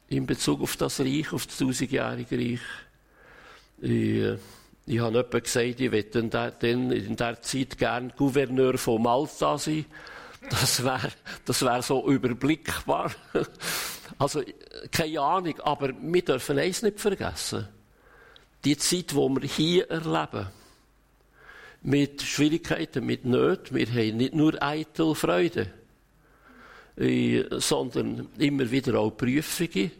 in 0.07 0.25
Bezug 0.25 0.61
auf 0.61 0.77
das 0.77 0.99
Reich, 0.99 1.31
auf 1.31 1.45
das 1.45 1.57
tausendjährige 1.57 2.37
Reich. 2.37 2.59
Ich, 3.81 4.39
ich 4.85 4.99
habe 4.99 5.15
jemand 5.17 5.43
gesagt, 5.43 5.79
ich 5.79 5.91
möchte 5.91 6.19
in 6.19 6.29
der, 6.29 6.63
in 6.63 7.15
der 7.15 7.41
Zeit 7.41 7.77
gerne 7.77 8.13
Gouverneur 8.15 8.77
von 8.77 9.01
Malta 9.01 9.57
sein. 9.57 9.85
Das 10.49 10.83
wäre 10.83 11.11
das 11.43 11.61
wär 11.61 11.81
so 11.81 12.07
überblickbar. 12.09 13.11
Also, 14.17 14.43
keine 14.91 15.19
Ahnung, 15.19 15.59
aber 15.61 15.91
wir 15.99 16.23
dürfen 16.23 16.57
eins 16.57 16.83
nicht 16.83 17.01
vergessen. 17.01 17.67
Die 18.63 18.77
Zeit, 18.77 19.11
die 19.11 19.15
wir 19.15 19.41
hier 19.41 19.89
erleben, 19.89 20.47
mit 21.85 22.23
Schwierigkeiten, 22.23 23.05
mit 23.05 23.25
Nöten. 23.25 23.77
Wir 23.77 23.87
haben 23.87 24.17
nicht 24.17 24.33
nur 24.33 24.61
eitel 24.61 25.13
Freude, 25.13 25.71
äh, 26.97 27.43
sondern 27.59 28.27
immer 28.39 28.69
wieder 28.71 28.99
auch 28.99 29.11
Prüfungen. 29.11 29.91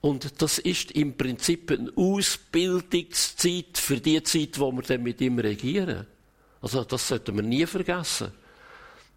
Und 0.00 0.40
das 0.40 0.60
ist 0.60 0.92
im 0.92 1.16
Prinzip 1.16 1.72
eine 1.72 1.92
Ausbildungszeit 1.96 3.76
für 3.76 3.98
die 3.98 4.22
Zeit, 4.22 4.58
wo 4.58 4.70
wir 4.70 4.82
dann 4.82 5.02
mit 5.02 5.20
ihm 5.20 5.38
regieren. 5.40 6.06
Also 6.62 6.84
das 6.84 7.08
sollten 7.08 7.34
wir 7.34 7.42
nie 7.42 7.66
vergessen. 7.66 8.30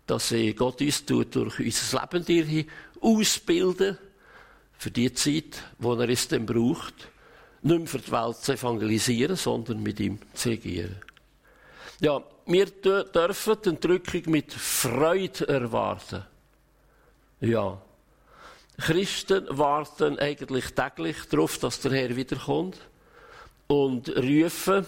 Dass 0.08 0.32
äh, 0.32 0.54
Gott 0.54 0.82
uns 0.82 1.06
durch 1.06 1.60
unser 1.60 2.10
Leben 2.12 2.48
hier 2.48 2.66
ausbilden 3.02 4.00
für 4.80 4.90
die 4.90 5.14
Zeit, 5.14 5.62
wo 5.78 5.94
er 5.94 6.10
es 6.10 6.28
dann 6.28 6.48
braucht, 6.48 6.96
nicht 7.62 7.80
mehr 7.80 7.88
für 7.88 8.00
die 8.00 8.12
Welt 8.12 8.38
zu 8.38 8.54
evangelisieren, 8.54 9.36
sondern 9.36 9.84
mit 9.84 10.00
ihm 10.00 10.18
zu 10.34 10.50
regieren. 10.50 10.96
Ja, 12.04 12.22
wir 12.48 12.66
dürfen 12.66 13.58
die 13.64 13.70
Entrückung 13.70 14.24
mit 14.26 14.52
Freude 14.52 15.48
erwarten. 15.48 16.26
Ja. 17.40 17.82
Christen 18.78 19.46
warten 19.50 20.20
eigentlich 20.20 20.74
täglich 20.74 21.16
darauf, 21.30 21.60
dass 21.60 21.80
der 21.80 21.94
Herr 21.94 22.14
wiederkommt 22.14 22.78
und 23.68 24.10
rufen, 24.18 24.86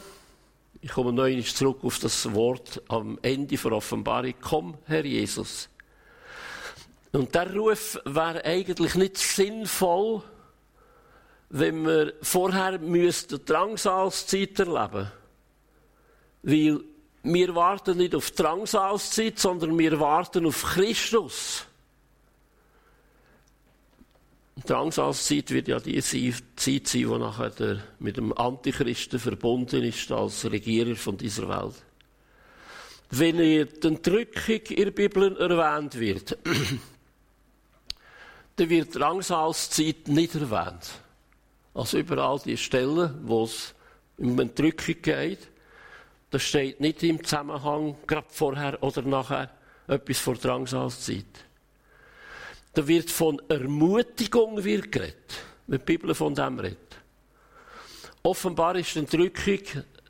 ich 0.81 0.91
komme 0.91 1.13
neu 1.13 1.41
zurück 1.43 1.85
auf 1.85 1.99
das 1.99 2.33
Wort 2.33 2.81
am 2.89 3.17
Ende 3.21 3.55
der 3.55 3.71
Offenbarung, 3.71 4.33
komm, 4.41 4.77
Herr 4.83 5.05
Jesus. 5.05 5.69
Und 7.13 7.33
der 7.33 7.55
Ruf 7.55 7.97
wäre 8.03 8.43
eigentlich 8.43 8.95
nicht 8.95 9.17
sinnvoll, 9.17 10.21
wenn 11.47 11.85
wir 11.85 12.13
vorher 12.21 12.77
müssten 12.77 13.45
Drangsalszeit 13.45 14.59
erleben. 14.59 15.09
Weil 16.43 16.83
wir 17.25 17.55
warten 17.55 17.97
nicht 17.97 18.13
auf 18.13 18.31
Drangsalszeit, 18.31 19.39
sondern 19.39 19.77
wir 19.77 19.99
warten 19.99 20.45
auf 20.45 20.63
Christus. 20.63 21.65
Drangsalszeit 24.63 25.49
wird 25.49 25.67
ja 25.67 25.79
die 25.79 26.01
Zeit 26.01 26.43
sein, 26.55 26.81
die 26.85 27.05
nachher 27.05 27.49
der, 27.49 27.83
mit 27.99 28.17
dem 28.17 28.35
Antichristen 28.37 29.19
verbunden 29.19 29.83
ist 29.83 30.11
als 30.11 30.49
Regierer 30.49 30.95
von 30.95 31.17
dieser 31.17 31.49
Welt. 31.49 31.75
Wenn 33.09 33.37
die 33.37 33.65
Entrückung 33.81 34.61
in 34.69 34.83
der 34.83 34.91
Bibel 34.91 35.35
erwähnt 35.37 35.99
wird, 35.99 36.37
dann 38.55 38.69
wird 38.69 38.95
Drangsalszeit 38.95 40.07
nicht 40.07 40.35
erwähnt. 40.35 40.91
Also 41.73 41.97
überall 41.97 42.39
die 42.39 42.57
Stellen, 42.57 43.19
wo 43.23 43.43
es 43.43 43.73
um 44.17 44.39
Entrückung 44.39 45.01
geht, 45.01 45.49
das 46.35 46.43
steht 46.43 46.81
nicht 46.81 47.01
im 47.03 47.23
Zusammenhang, 47.23 47.95
gerade 48.05 48.27
vorher 48.29 48.83
oder 48.83 49.01
nachher, 49.03 49.49
etwas 49.87 50.19
vor 50.19 50.35
Drangsalszeit. 50.35 51.23
Da 52.73 52.85
wird 52.85 53.09
von 53.09 53.41
Ermutigung 53.47 54.57
geredet, 54.57 55.15
wenn 55.65 55.79
die 55.79 55.85
Bibel 55.85 56.13
von 56.13 56.35
dem 56.35 56.59
redet. 56.59 56.97
Offenbar 58.21 58.75
ist 58.75 58.95
die 58.95 58.99
Entrückung 58.99 59.59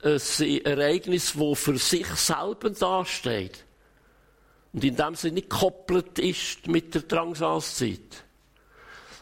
ein 0.01 0.65
Ereignis, 0.65 1.33
das 1.37 1.59
für 1.59 1.77
sich 1.77 2.07
selber 2.07 2.71
dasteht. 2.71 3.63
Und 4.73 4.83
in 4.83 4.95
dem 4.95 5.13
Sinne 5.13 5.35
nicht 5.35 5.51
gekoppelt 5.51 6.17
ist 6.17 6.65
mit 6.65 6.95
der 6.95 7.03
Drangsalszeit. 7.03 8.23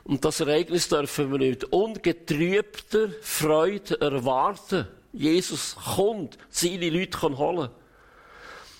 Und 0.05 0.23
das 0.23 0.39
Ereignis 0.39 0.87
dürfen 0.87 1.33
wir 1.33 1.39
mit 1.39 1.65
ungetrübter 1.65 3.09
Freude 3.21 3.99
erwarten. 3.99 4.87
Jesus 5.13 5.75
kommt, 5.95 6.37
seine 6.49 6.89
Leute 6.89 7.17
kann 7.17 7.37
holen. 7.37 7.69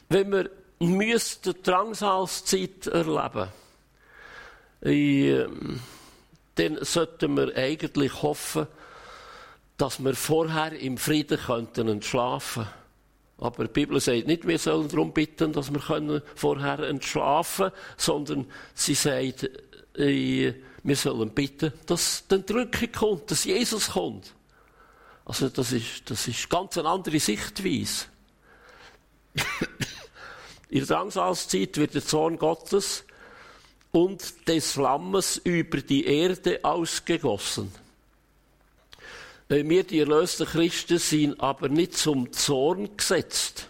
Wenn 0.10 0.32
wir 0.32 0.50
müssten 0.80 1.54
Drangsalszeit 1.64 2.88
erleben, 2.88 3.48
ähm, 4.82 5.80
dann 6.56 6.78
sollten 6.84 7.38
wir 7.38 7.56
eigentlich 7.56 8.22
hoffen, 8.22 8.68
dass 9.78 10.04
wir 10.04 10.14
vorher 10.16 10.74
im 10.74 10.98
Frieden 10.98 11.38
könnten 11.38 11.88
entschlafen. 11.88 12.68
Aber 13.38 13.66
die 13.66 13.74
Bibel 13.74 14.00
sagt 14.00 14.28
nicht, 14.28 14.48
wir 14.48 14.60
sollen 14.60 14.88
darum 14.88 15.14
bitten, 15.14 15.54
dass 15.54 15.74
wir 15.74 15.82
können 15.82 16.22
vorher 16.36 16.80
entschlafen, 16.80 17.72
sondern 17.98 18.46
sie 18.74 18.94
sagt, 18.94 19.50
äh, 19.98 20.54
wir 20.84 20.96
sollen 20.96 21.30
bitten, 21.32 21.74
dass 21.86 22.28
die 22.28 22.36
Entrückung 22.36 22.92
kommt, 22.92 23.32
dass 23.32 23.46
Jesus 23.46 23.92
kommt. 23.92 24.34
Also 25.26 25.50
das 25.50 25.72
ist, 25.72 26.10
das 26.10 26.28
ist 26.28 26.50
ganz 26.50 26.78
eine 26.78 26.90
andere 26.90 27.20
Sichtweise. 27.20 28.06
In 30.70 30.80
der 30.80 30.88
Drangsalszeit 30.88 31.78
wird 31.78 31.94
der 31.94 32.06
Zorn 32.06 32.38
Gottes 32.38 33.06
und 33.92 34.48
des 34.48 34.76
Lammes 34.76 35.38
über 35.38 35.82
die 35.82 36.06
Erde 36.06 36.60
ausgegossen. 36.64 37.72
Wir, 39.48 39.84
die 39.84 40.00
erlösten 40.00 40.48
Christen, 40.48 40.98
sind 40.98 41.40
aber 41.40 41.70
nicht 41.70 41.96
zum 41.96 42.32
Zorn 42.34 42.98
gesetzt, 42.98 43.70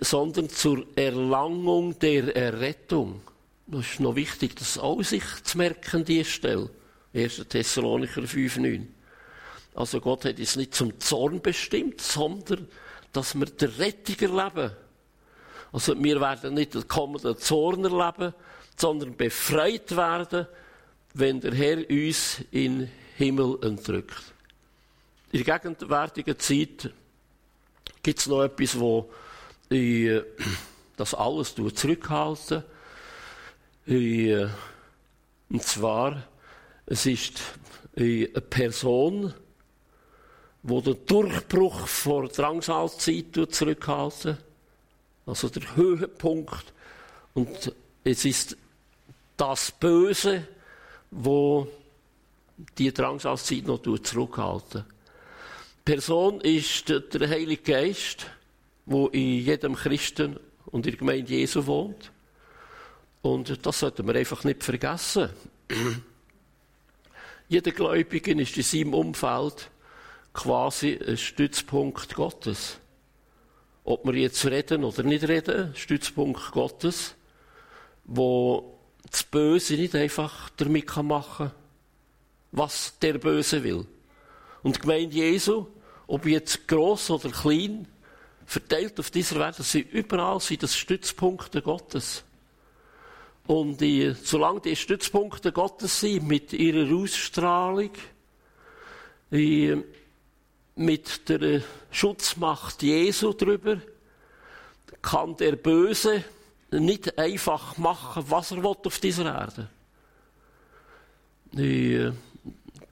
sondern 0.00 0.48
zur 0.48 0.86
Erlangung 0.94 1.98
der 1.98 2.36
Errettung. 2.36 3.22
Das 3.66 3.86
ist 3.86 4.00
noch 4.00 4.14
wichtig, 4.14 4.54
das 4.54 4.78
auch 4.78 5.02
sich 5.02 5.24
zu 5.42 5.58
merken, 5.58 6.04
diese 6.04 6.30
Stelle. 6.30 6.70
1. 7.12 7.44
Thessalonicher 7.48 8.22
5,9. 8.22 8.86
Also 9.76 10.00
Gott 10.00 10.24
hat 10.24 10.38
uns 10.38 10.56
nicht 10.56 10.74
zum 10.74 10.98
Zorn 10.98 11.40
bestimmt, 11.42 12.00
sondern 12.00 12.66
dass 13.12 13.34
wir 13.34 13.46
die 13.46 13.66
Rettung 13.66 14.16
erleben. 14.36 14.72
Also 15.70 16.02
wir 16.02 16.20
werden 16.20 16.54
nicht 16.54 16.74
den 16.74 16.88
kommenden 16.88 17.36
Zorn 17.36 17.84
erleben, 17.84 18.34
sondern 18.76 19.16
befreit 19.16 19.94
werden, 19.94 20.46
wenn 21.12 21.40
der 21.40 21.54
Herr 21.54 21.78
uns 21.90 22.40
in 22.50 22.78
den 22.80 22.90
Himmel 23.16 23.58
entrückt. 23.62 24.34
In 25.32 25.44
der 25.44 25.58
gegenwärtigen 25.58 26.38
Zeit 26.38 26.90
gibt 28.02 28.18
es 28.18 28.26
noch 28.26 28.42
etwas, 28.42 28.78
wo 28.78 29.10
ich 29.68 30.22
das 30.96 31.12
alles 31.14 31.54
zurückhalten 31.54 32.62
ich, 33.84 34.34
Und 35.48 35.62
zwar, 35.62 36.22
es 36.86 37.06
ist 37.06 37.40
eine 37.96 38.26
Person, 38.26 39.32
die 40.66 40.82
den 40.82 41.06
Durchbruch 41.06 41.86
vor 41.86 42.28
Drangsalzeit 42.28 43.38
zurückhalten. 43.50 44.36
Also 45.24 45.48
der 45.48 45.76
Höhepunkt. 45.76 46.72
Und 47.34 47.72
es 48.02 48.24
ist 48.24 48.56
das 49.36 49.70
Böse, 49.70 50.46
wo 51.10 51.68
die 52.78 52.92
Drangsalzeit 52.92 53.66
noch 53.66 53.80
zurückhalten. 53.80 54.84
Person 55.84 56.40
ist 56.40 56.88
der 56.88 57.28
Heilige 57.28 57.62
Geist, 57.62 58.26
wo 58.86 59.06
in 59.08 59.44
jedem 59.44 59.76
Christen 59.76 60.38
und 60.66 60.86
in 60.86 60.92
der 60.92 60.98
Gemeinde 60.98 61.32
Jesu 61.32 61.64
wohnt. 61.66 62.10
Und 63.22 63.64
das 63.64 63.80
sollten 63.80 64.06
wir 64.06 64.14
einfach 64.16 64.42
nicht 64.42 64.64
vergessen. 64.64 65.30
Jeder 67.48 67.70
Gläubige 67.70 68.32
ist 68.32 68.56
in 68.56 68.62
seinem 68.64 68.94
Umfeld 68.94 69.70
quasi 70.36 70.98
ein 71.06 71.16
Stützpunkt 71.16 72.14
Gottes. 72.14 72.78
Ob 73.84 74.04
wir 74.04 74.14
jetzt 74.14 74.44
reden 74.46 74.84
oder 74.84 75.02
nicht 75.02 75.26
reden, 75.28 75.74
Stützpunkt 75.74 76.52
Gottes, 76.52 77.14
wo 78.04 78.78
das 79.10 79.24
Böse 79.24 79.74
nicht 79.74 79.94
einfach 79.94 80.50
damit 80.56 80.94
machen 80.96 81.48
kann, 81.48 81.52
was 82.52 82.98
der 83.00 83.14
Böse 83.14 83.62
will. 83.64 83.86
Und 84.62 84.76
die 84.76 84.80
Gemeinde 84.80 85.16
Jesu 85.16 85.66
ob 86.06 86.26
jetzt 86.26 86.68
gross 86.68 87.10
oder 87.10 87.30
klein, 87.30 87.86
verteilt 88.44 88.98
auf 89.00 89.10
dieser 89.10 89.40
Welt, 89.40 89.58
dass 89.58 89.72
sie 89.72 89.80
überall 89.80 90.40
sind 90.40 90.62
das 90.62 90.76
Stützpunkte 90.76 91.62
Gottes. 91.62 92.22
Und 93.46 93.80
die, 93.80 94.14
solange 94.22 94.60
die 94.60 94.76
Stützpunkte 94.76 95.52
Gottes 95.52 96.00
sind, 96.00 96.26
mit 96.26 96.52
ihrer 96.52 96.94
Ausstrahlung, 96.94 97.90
die, 99.30 99.76
mit 100.76 101.28
der 101.28 101.62
Schutzmacht 101.90 102.82
Jesu 102.82 103.32
drüber, 103.32 103.80
kann 105.02 105.36
der 105.36 105.56
Böse 105.56 106.24
nicht 106.70 107.18
einfach 107.18 107.76
machen, 107.78 108.24
was 108.28 108.50
er 108.50 108.58
will 108.58 108.76
auf 108.84 108.98
dieser 108.98 109.26
Erde. 109.26 109.68
Die, 111.52 112.10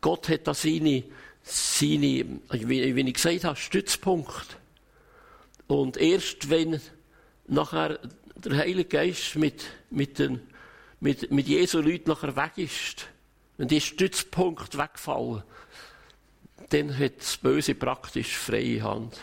Gott 0.00 0.28
hat 0.28 0.46
da 0.46 0.54
seine 0.54 1.04
seine, 1.44 2.40
wie, 2.50 2.96
wie 2.96 3.08
ich 3.08 3.14
gesagt 3.14 3.44
habe, 3.44 3.56
Stützpunkt. 3.56 4.56
Und 5.66 5.96
erst 5.96 6.50
wenn 6.50 6.80
nachher 7.46 7.98
der 8.34 8.56
Heilige 8.56 8.88
Geist 8.88 9.36
mit, 9.36 9.64
mit, 9.90 10.18
den, 10.18 10.40
mit, 11.00 11.30
mit 11.30 11.46
Jesu 11.46 11.80
Leuten 11.80 12.10
nachher 12.10 12.34
weg 12.34 12.52
ist, 12.56 13.06
wenn 13.58 13.68
die 13.68 13.80
Stützpunkt 13.80 14.76
wegfallen, 14.76 15.42
dann 16.70 16.98
hat 16.98 17.18
das 17.18 17.36
Böse 17.36 17.74
praktisch 17.74 18.36
freie 18.36 18.82
Hand. 18.82 19.18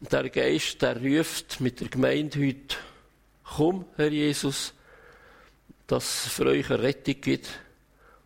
Und 0.00 0.12
der 0.12 0.28
Geist, 0.28 0.82
der 0.82 1.00
ruft 1.00 1.60
mit 1.60 1.80
der 1.80 1.88
Gemeinde 1.88 2.46
heute, 2.46 2.76
komm, 3.44 3.84
Herr 3.96 4.10
Jesus, 4.10 4.74
dass 5.86 6.26
es 6.26 6.32
für 6.32 6.46
euch 6.46 6.70
eine 6.70 6.82
Rettung 6.82 7.20
gibt 7.20 7.48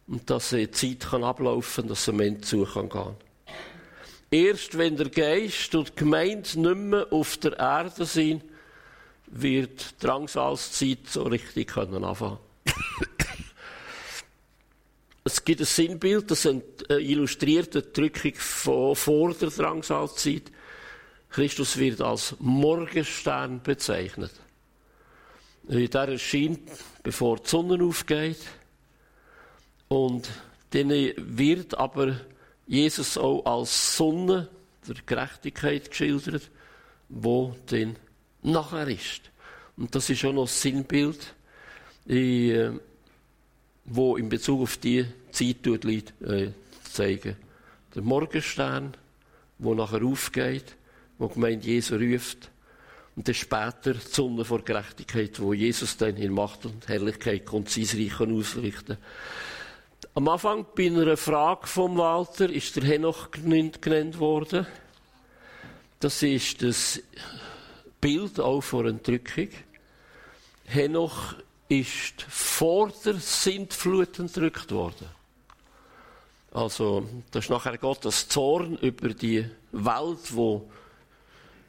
und 0.06 0.28
dass 0.30 0.50
die 0.50 0.70
Zeit 0.70 1.00
kann 1.00 1.24
ablaufen 1.24 1.82
kann, 1.82 1.88
dass 1.88 2.08
ein 2.08 2.16
Mensch 2.16 2.46
zu 2.46 2.64
kann 2.64 2.88
gehen. 2.88 3.16
Erst 4.30 4.76
wenn 4.76 4.96
der 4.96 5.08
Geist 5.08 5.74
und 5.74 5.90
die 5.90 5.96
Gemeinde 5.96 6.60
nicht 6.60 6.76
mehr 6.76 7.06
auf 7.10 7.36
der 7.38 7.58
Erde 7.58 8.04
sind, 8.04 8.44
wird 9.26 9.92
die 9.92 10.06
Drangsalszeit 10.06 11.06
so 11.06 11.22
richtig 11.22 11.68
können 11.68 12.04
anfangen. 12.04 12.38
Es 15.28 15.44
gibt 15.44 15.60
ein 15.60 15.66
Sinnbild, 15.66 16.30
das 16.30 16.46
eine 16.46 16.62
illustrierte 16.88 17.82
Drückung 17.82 18.34
von 18.34 18.96
vor 18.96 19.34
der 19.34 19.50
Drangsalzeit. 19.50 20.50
Christus 21.28 21.76
wird 21.76 22.00
als 22.00 22.34
Morgenstern 22.38 23.62
bezeichnet. 23.62 24.32
Der 25.64 26.08
erscheint, 26.08 26.70
bevor 27.02 27.36
die 27.36 27.48
Sonne 27.48 27.84
aufgeht. 27.84 28.38
Und 29.88 30.30
dann 30.70 30.88
wird 30.90 31.76
aber 31.76 32.20
Jesus 32.66 33.18
auch 33.18 33.44
als 33.44 33.96
Sonne 33.96 34.48
der 34.86 34.96
Gerechtigkeit 35.04 35.90
geschildert, 35.90 36.50
wo 37.10 37.54
dann 37.66 37.96
nachher 38.42 38.88
ist. 38.88 39.30
Und 39.76 39.94
das 39.94 40.08
ist 40.08 40.24
auch 40.24 40.32
noch 40.32 40.44
das 40.44 40.60
Sinnbild, 40.62 41.34
äh, 42.08 42.70
wo 43.84 44.16
in 44.16 44.28
Bezug 44.28 44.62
auf 44.62 44.76
die 44.78 45.06
Zeit 45.30 45.66
äh, 45.66 46.52
zeigen. 46.84 47.36
Der 47.94 48.02
Morgenstern, 48.02 48.94
wo 49.58 49.74
nachher 49.74 50.02
aufgeht, 50.02 50.76
wo 51.18 51.28
die 51.28 51.34
Gemeinde 51.34 51.66
Jesu 51.66 51.96
ruft. 51.96 52.50
Und 53.16 53.26
dann 53.26 53.34
später 53.34 53.94
die 53.94 54.12
Sonne 54.12 54.44
vor 54.44 54.62
Gerechtigkeit, 54.62 55.40
wo 55.40 55.52
Jesus 55.52 55.96
dann 55.96 56.16
in 56.16 56.32
Macht 56.32 56.66
und 56.66 56.86
Herrlichkeit 56.86 57.46
kommt, 57.46 57.68
sein 57.68 57.84
Reich 57.84 58.20
ausrichten. 58.20 58.96
Am 60.14 60.28
Anfang 60.28 60.66
bei 60.76 60.86
einer 60.86 61.16
Frage 61.16 61.66
vom 61.66 61.98
Walter 61.98 62.48
ist 62.48 62.76
der 62.76 62.84
Henoch 62.84 63.30
genannt 63.32 64.18
worden. 64.20 64.66
Das 66.00 66.22
ist 66.22 66.62
das 66.62 67.00
Bild 68.00 68.38
auch 68.38 68.60
vor 68.60 68.84
Entrückung. 68.84 69.48
Henoch 70.64 71.34
ist 71.68 72.22
vor 72.22 72.92
der 73.04 73.14
Sintflut 73.14 74.18
entrückt 74.18 74.70
worden. 74.70 75.17
Also, 76.52 77.06
das 77.30 77.44
ist 77.44 77.50
nachher 77.50 77.76
Gottes 77.78 78.28
Zorn 78.28 78.76
über 78.78 79.10
die 79.10 79.44
Welt, 79.72 80.34
wo 80.34 80.70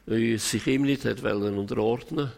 sich 0.05 0.65
ihm 0.67 0.83
nicht 0.83 1.05
hat 1.05 1.23
unterordnen 1.23 2.31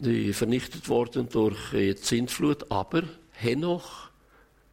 die 0.00 0.32
vernichtet 0.32 0.88
worden 0.88 1.28
durch 1.28 1.70
die 1.72 1.92
Sintflut. 1.94 2.70
Aber 2.70 3.02
Henoch 3.32 4.10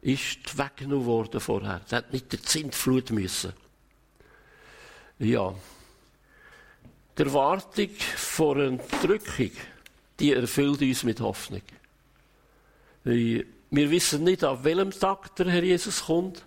ist 0.00 0.56
weggenommen 0.56 1.06
worden 1.06 1.40
vorher. 1.40 1.80
Er 1.90 1.98
hat 1.98 2.12
nicht 2.12 2.32
der 2.32 2.42
Zintflut 2.42 3.10
müssen. 3.10 3.52
Ja. 5.18 5.54
Die 7.18 7.22
Erwartung 7.22 7.90
vor 8.16 8.56
Entrückung, 8.58 9.50
die 10.20 10.32
erfüllt 10.32 10.82
uns 10.82 11.02
mit 11.02 11.20
Hoffnung. 11.20 11.62
Wir 13.76 13.90
wissen 13.90 14.24
nicht, 14.24 14.42
an 14.42 14.64
welchem 14.64 14.90
Tag 14.90 15.36
der 15.36 15.50
Herr 15.50 15.62
Jesus 15.62 16.06
kommt, 16.06 16.42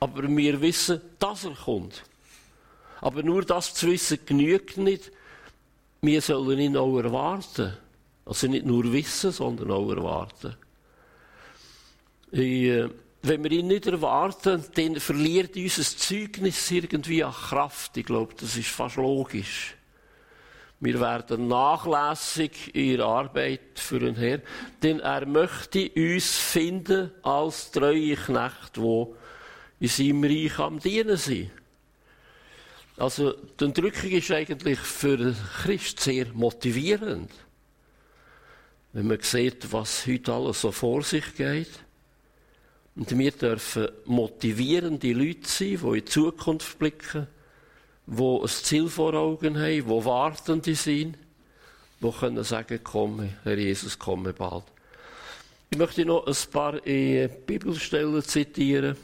aber 0.00 0.28
wir 0.28 0.60
wissen, 0.60 1.00
dass 1.18 1.44
er 1.44 1.54
kommt. 1.54 2.02
Aber 3.00 3.22
nur 3.22 3.42
das 3.42 3.72
zu 3.72 3.86
wissen 3.86 4.18
genügt 4.26 4.76
nicht. 4.76 5.10
Wir 6.02 6.20
sollen 6.20 6.58
ihn 6.58 6.76
auch 6.76 6.98
erwarten. 6.98 7.74
Also 8.26 8.48
nicht 8.48 8.66
nur 8.66 8.92
wissen, 8.92 9.32
sondern 9.32 9.70
auch 9.70 9.88
erwarten. 9.88 10.56
Äh, 12.32 12.88
wenn 13.22 13.42
wir 13.42 13.52
ihn 13.52 13.68
nicht 13.68 13.86
erwarten, 13.86 14.62
dann 14.74 15.00
verliert 15.00 15.56
unser 15.56 15.84
Zeugnis 15.84 16.70
irgendwie 16.70 17.24
an 17.24 17.32
Kraft. 17.32 17.96
Ich 17.96 18.04
glaube, 18.04 18.34
das 18.38 18.58
ist 18.58 18.68
fast 18.68 18.96
logisch. 18.96 19.74
Wir 20.84 21.00
werden 21.00 21.48
nachlässig 21.48 22.74
in 22.74 22.84
ihrer 22.84 23.06
Arbeit 23.06 23.76
für 23.76 24.00
den 24.00 24.16
Herrn, 24.16 24.42
denn 24.82 25.00
er 25.00 25.24
möchte 25.24 25.88
uns 25.88 26.36
finden 26.36 27.10
als 27.22 27.70
treue 27.70 28.16
Knecht, 28.16 28.76
wo 28.76 29.16
in 29.80 29.88
seinem 29.88 30.24
Reich 30.24 30.58
am 30.58 30.78
Dienen 30.78 31.16
sind. 31.16 31.50
Also, 32.98 33.32
die 33.32 33.64
Entrückung 33.64 34.10
ist 34.10 34.30
eigentlich 34.30 34.78
für 34.78 35.16
den 35.16 35.36
Christ 35.62 36.00
sehr 36.00 36.26
motivierend. 36.34 37.30
wenn 38.92 39.06
man 39.06 39.20
sieht, 39.22 39.72
was 39.72 40.06
heute 40.06 40.34
alles 40.34 40.60
so 40.60 40.70
vor 40.70 41.02
sich 41.02 41.34
geht. 41.34 41.80
Und 42.94 43.18
wir 43.18 43.32
dürfen 43.32 43.88
motivierende 44.04 45.12
Leute 45.14 45.48
sein, 45.48 45.68
die 45.68 45.86
in 45.86 45.94
die 45.94 46.04
Zukunft 46.04 46.78
blicken, 46.78 47.26
die 48.06 48.40
ein 48.42 48.48
Ziel 48.48 48.88
vor 48.88 49.14
Augen 49.14 49.56
haben, 49.56 49.66
die 49.66 50.04
Wartende 50.04 50.74
sind, 50.74 51.16
die 52.00 52.10
können 52.10 52.44
sagen, 52.44 52.80
komm, 52.82 53.30
Herr 53.42 53.58
Jesus, 53.58 53.98
komme 53.98 54.32
bald. 54.32 54.64
Ich 55.70 55.78
möchte 55.78 56.04
noch 56.04 56.26
ein 56.26 56.36
paar 56.52 56.80
Bibelstellen 56.80 58.22
zitieren. 58.22 58.96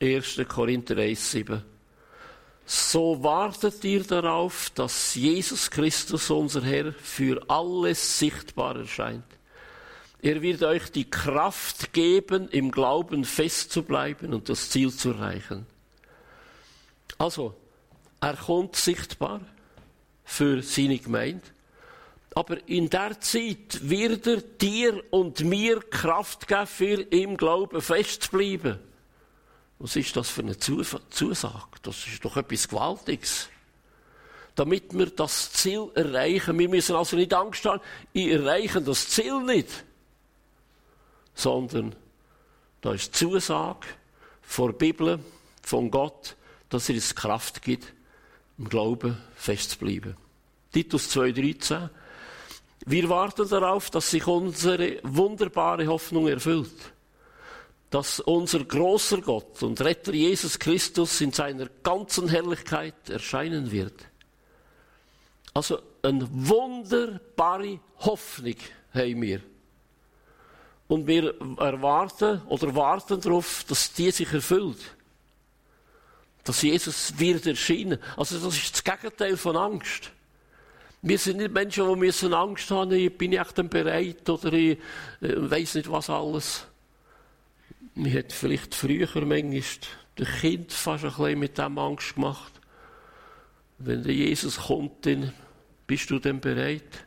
1. 0.00 0.40
Korinther 0.48 0.96
1, 0.96 1.30
7. 1.30 1.62
So 2.64 3.22
wartet 3.22 3.84
ihr 3.84 4.02
darauf, 4.02 4.70
dass 4.70 5.14
Jesus 5.14 5.70
Christus, 5.70 6.30
unser 6.30 6.62
Herr, 6.62 6.92
für 6.92 7.42
alles 7.48 8.18
sichtbar 8.18 8.76
erscheint. 8.76 9.24
Er 10.20 10.42
wird 10.42 10.62
euch 10.62 10.90
die 10.90 11.08
Kraft 11.08 11.92
geben, 11.92 12.48
im 12.48 12.70
Glauben 12.70 13.24
festzubleiben 13.24 14.34
und 14.34 14.48
das 14.48 14.70
Ziel 14.70 14.92
zu 14.92 15.10
erreichen. 15.10 15.66
Also, 17.18 17.54
er 18.20 18.36
kommt 18.36 18.76
sichtbar 18.76 19.40
für 20.24 20.62
seine 20.62 20.98
Gemeinde. 20.98 21.42
Aber 22.34 22.68
in 22.68 22.90
der 22.90 23.18
Zeit 23.20 23.80
wird 23.80 24.26
er 24.26 24.42
dir 24.42 25.02
und 25.10 25.40
mir 25.40 25.80
Kraft 25.80 26.46
geben, 26.46 26.66
für 26.66 27.00
im 27.00 27.36
Glauben 27.36 27.80
festzubleiben. 27.80 28.78
Was 29.78 29.96
ist 29.96 30.16
das 30.16 30.28
für 30.28 30.42
eine 30.42 30.58
Zusage? 30.58 31.64
Das 31.82 32.06
ist 32.06 32.24
doch 32.24 32.36
etwas 32.36 32.68
Gewaltiges. 32.68 33.48
Damit 34.54 34.96
wir 34.96 35.06
das 35.06 35.52
Ziel 35.52 35.90
erreichen. 35.94 36.58
Wir 36.58 36.68
müssen 36.68 36.96
also 36.96 37.16
nicht 37.16 37.32
Angst 37.32 37.64
haben, 37.64 37.82
ich 38.12 38.28
erreiche 38.28 38.80
das 38.80 39.08
Ziel 39.08 39.42
nicht. 39.42 39.68
Sondern 41.34 41.94
da 42.80 42.92
ist 42.92 43.14
Zusage 43.14 43.86
von 44.42 44.72
der 44.72 44.78
Bibel, 44.78 45.18
von 45.62 45.90
Gott, 45.90 46.36
dass 46.68 46.88
er 46.88 46.94
uns 46.94 47.14
Kraft 47.14 47.62
gibt, 47.62 47.92
im 48.58 48.68
Glauben 48.68 49.16
festzubleiben. 49.34 50.16
Titus 50.72 51.14
2,13 51.16 51.88
Wir 52.86 53.08
warten 53.08 53.48
darauf, 53.48 53.90
dass 53.90 54.10
sich 54.10 54.26
unsere 54.26 54.98
wunderbare 55.02 55.86
Hoffnung 55.86 56.28
erfüllt 56.28 56.92
dass 57.90 58.20
unser 58.20 58.64
großer 58.64 59.20
Gott 59.20 59.62
und 59.62 59.80
Retter 59.80 60.12
Jesus 60.12 60.58
Christus 60.58 61.20
in 61.20 61.32
seiner 61.32 61.66
ganzen 61.82 62.28
Herrlichkeit 62.28 63.08
erscheinen 63.08 63.70
wird. 63.70 63.94
Also 65.54 65.78
eine 66.02 66.28
wunderbare 66.30 67.80
Hoffnung 68.00 68.56
haben 68.92 69.22
wir. 69.22 69.40
Und 70.88 71.06
wir 71.06 71.34
erwarten 71.58 72.42
oder 72.48 72.74
warten 72.74 73.20
darauf, 73.20 73.64
dass 73.66 73.92
die 73.92 74.10
sich 74.10 74.32
erfüllt. 74.32 74.95
Dass 76.46 76.62
Jesus 76.62 77.12
wird 77.18 77.44
erscheinen. 77.44 77.98
Also 78.16 78.38
das 78.38 78.56
ist 78.56 78.72
das 78.72 78.84
Gegenteil 78.84 79.36
von 79.36 79.56
Angst. 79.56 80.12
Wir 81.02 81.18
sind 81.18 81.38
nicht 81.38 81.52
Menschen, 81.52 81.88
die 81.88 81.96
müssen 81.96 82.32
Angst 82.32 82.70
haben, 82.70 82.88
bin 83.18 83.32
ich 83.32 83.38
echt 83.40 83.70
bereit 83.70 84.28
oder 84.28 84.52
ich 84.52 84.78
äh, 85.20 85.34
weiß 85.36 85.74
nicht 85.74 85.90
was 85.90 86.08
alles. 86.08 86.66
Man 87.94 88.12
hat 88.14 88.32
vielleicht 88.32 88.74
früher 88.74 89.08
manchmal 89.14 89.62
den 90.18 90.26
Kind 90.40 90.72
fast 90.72 91.04
ein 91.04 91.10
bisschen 91.10 91.38
mit 91.38 91.58
dem 91.58 91.78
Angst 91.78 92.14
gemacht. 92.14 92.52
Wenn 93.78 94.04
der 94.04 94.14
Jesus 94.14 94.56
kommt, 94.56 95.04
dann 95.04 95.32
bist 95.86 96.08
du 96.10 96.18
denn 96.18 96.40
bereit? 96.40 97.04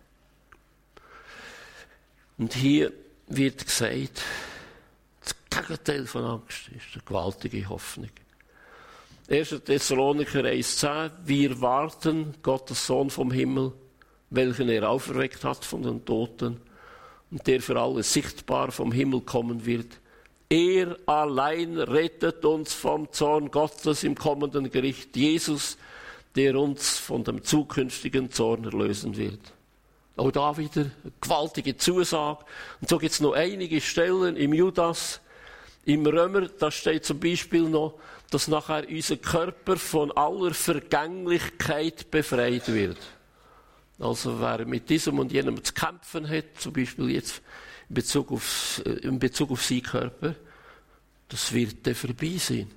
Und 2.37 2.53
hier 2.53 2.91
wird 3.27 3.65
gesagt, 3.65 4.21
das 5.21 5.35
Gegenteil 5.49 6.05
von 6.05 6.25
Angst 6.25 6.69
ist 6.69 6.93
eine 6.93 7.03
gewaltige 7.03 7.67
Hoffnung. 7.69 8.09
1. 9.29 9.61
Thessaloniker 9.63 10.43
1,10 10.43 11.11
Wir 11.25 11.61
warten 11.61 12.33
Gottes 12.41 12.85
Sohn 12.87 13.09
vom 13.09 13.31
Himmel, 13.31 13.73
welchen 14.29 14.69
er 14.69 14.89
auferweckt 14.89 15.43
hat 15.43 15.63
von 15.63 15.83
den 15.83 16.03
Toten 16.03 16.59
und 17.31 17.45
der 17.45 17.61
für 17.61 17.79
alle 17.79 18.03
sichtbar 18.03 18.71
vom 18.71 18.91
Himmel 18.91 19.21
kommen 19.21 19.65
wird 19.65 19.99
er 20.49 20.97
allein 21.05 21.77
rettet 21.77 22.43
uns 22.43 22.73
vom 22.73 23.11
Zorn 23.11 23.51
Gottes 23.51 24.03
im 24.03 24.15
kommenden 24.15 24.71
Gericht. 24.71 25.15
Jesus, 25.15 25.77
der 26.35 26.59
uns 26.59 26.97
von 26.97 27.23
dem 27.23 27.43
zukünftigen 27.43 28.31
Zorn 28.31 28.63
erlösen 28.63 29.15
wird. 29.15 29.39
Auch 30.15 30.31
da 30.31 30.57
wieder 30.57 30.81
eine 30.81 30.91
gewaltige 31.21 31.77
Zusage. 31.77 32.43
Und 32.81 32.89
so 32.89 32.97
gibt 32.97 33.13
es 33.13 33.19
noch 33.19 33.33
einige 33.33 33.79
Stellen 33.79 34.35
im 34.35 34.53
Judas, 34.53 35.21
im 35.89 36.05
Römer, 36.05 36.47
da 36.47 36.69
steht 36.69 37.03
zum 37.03 37.19
Beispiel 37.19 37.63
noch, 37.63 37.99
dass 38.29 38.47
nachher 38.47 38.87
unser 38.87 39.17
Körper 39.17 39.75
von 39.75 40.11
aller 40.11 40.53
Vergänglichkeit 40.53 42.11
befreit 42.11 42.71
wird. 42.71 42.97
Also 43.97 44.39
wer 44.39 44.65
mit 44.65 44.87
diesem 44.89 45.17
und 45.17 45.31
jenem 45.31 45.63
zu 45.63 45.73
kämpfen 45.73 46.29
hat, 46.29 46.45
zum 46.59 46.73
Beispiel 46.73 47.09
jetzt 47.09 47.41
in 47.89 47.95
Bezug 47.95 48.31
auf, 48.31 48.81
äh, 48.85 49.07
in 49.07 49.17
Bezug 49.17 49.51
auf 49.51 49.63
seinen 49.63 49.81
Körper, 49.81 50.35
das 51.27 51.51
wird 51.53 51.85
dann 51.85 51.95
vorbei 51.95 52.35
sein. 52.37 52.69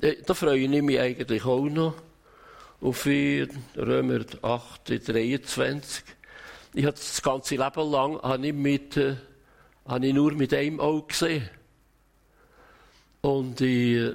Äh, 0.00 0.16
da 0.24 0.34
freue 0.34 0.58
ich 0.58 0.82
mich 0.82 1.00
eigentlich 1.00 1.44
auch 1.44 1.64
noch 1.64 1.94
auf 2.82 3.06
Römer 3.06 4.24
8, 4.42 5.08
23. 5.08 6.04
Ich 6.74 6.84
habe 6.84 6.96
das 6.96 7.22
ganze 7.22 7.56
Leben 7.56 7.90
lang 7.90 8.20
habe 8.20 8.46
ich 8.46 8.52
mit, 8.52 8.96
äh, 8.98 9.16
habe 9.86 10.06
ich 10.06 10.14
nur 10.14 10.32
mit 10.32 10.52
einem 10.52 10.80
Auge 10.80 11.08
gesehen. 11.08 11.48
Und 13.20 13.60
ich, 13.60 13.96
äh, 13.96 14.14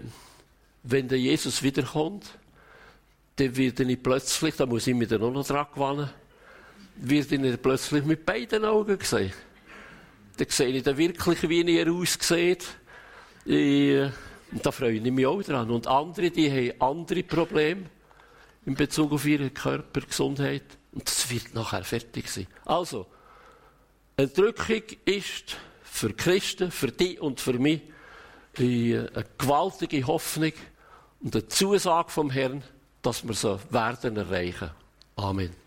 wenn 0.84 1.08
der 1.08 1.20
Jesus 1.20 1.62
wiederkommt, 1.62 2.26
dann 3.36 3.56
wird 3.56 3.80
er 3.80 3.86
nicht 3.86 4.04
plötzlich, 4.04 4.56
da 4.56 4.66
muss 4.66 4.88
ich 4.88 4.96
mich 4.96 5.10
dann 5.10 5.24
auch 5.24 5.32
noch 5.32 5.46
dran 5.46 5.68
gewinnen, 5.74 6.10
wird 6.96 7.32
er 7.32 7.58
plötzlich 7.58 8.06
mit 8.06 8.26
beiden 8.26 8.64
Augen 8.64 8.98
gesehen. 8.98 9.34
Dann 10.38 10.50
sehe 10.50 10.70
ich 10.70 10.84
dann 10.84 10.98
wirklich, 10.98 11.50
wie 11.50 11.78
er 11.78 11.92
aussieht. 11.92 12.66
Ich, 13.46 14.10
da 14.52 14.72
freue 14.72 14.94
ich 14.94 15.12
mich 15.12 15.26
auch 15.26 15.42
dran. 15.44 15.70
Und 15.70 15.88
andere, 15.88 16.32
die 16.32 16.50
haben 16.50 16.82
andere 16.82 17.24
Probleme 17.24 17.84
in 18.66 18.76
Bezug 18.76 19.12
auf 19.12 19.26
ihre 19.26 19.50
Körpergesundheit. 19.50 20.64
Und 20.92 21.08
das 21.08 21.30
wird 21.30 21.54
nachher 21.54 21.84
fertig 21.84 22.30
sein. 22.30 22.48
Also, 22.66 23.06
Entrückung 24.18 24.84
ist 25.04 25.58
für 25.84 26.14
Christen, 26.14 26.72
für 26.72 26.92
dich 26.92 27.20
und 27.20 27.40
für 27.40 27.54
mich 27.54 27.82
eine 28.64 29.26
gewaltige 29.38 30.06
Hoffnung 30.08 30.54
und 31.22 31.36
eine 31.36 31.48
Zusage 31.48 32.10
vom 32.10 32.30
Herrn, 32.30 32.64
dass 33.02 33.28
wir 33.28 33.34
so 33.34 33.60
werden 33.70 34.18
erreichen. 34.18 34.72
Amen. 35.16 35.65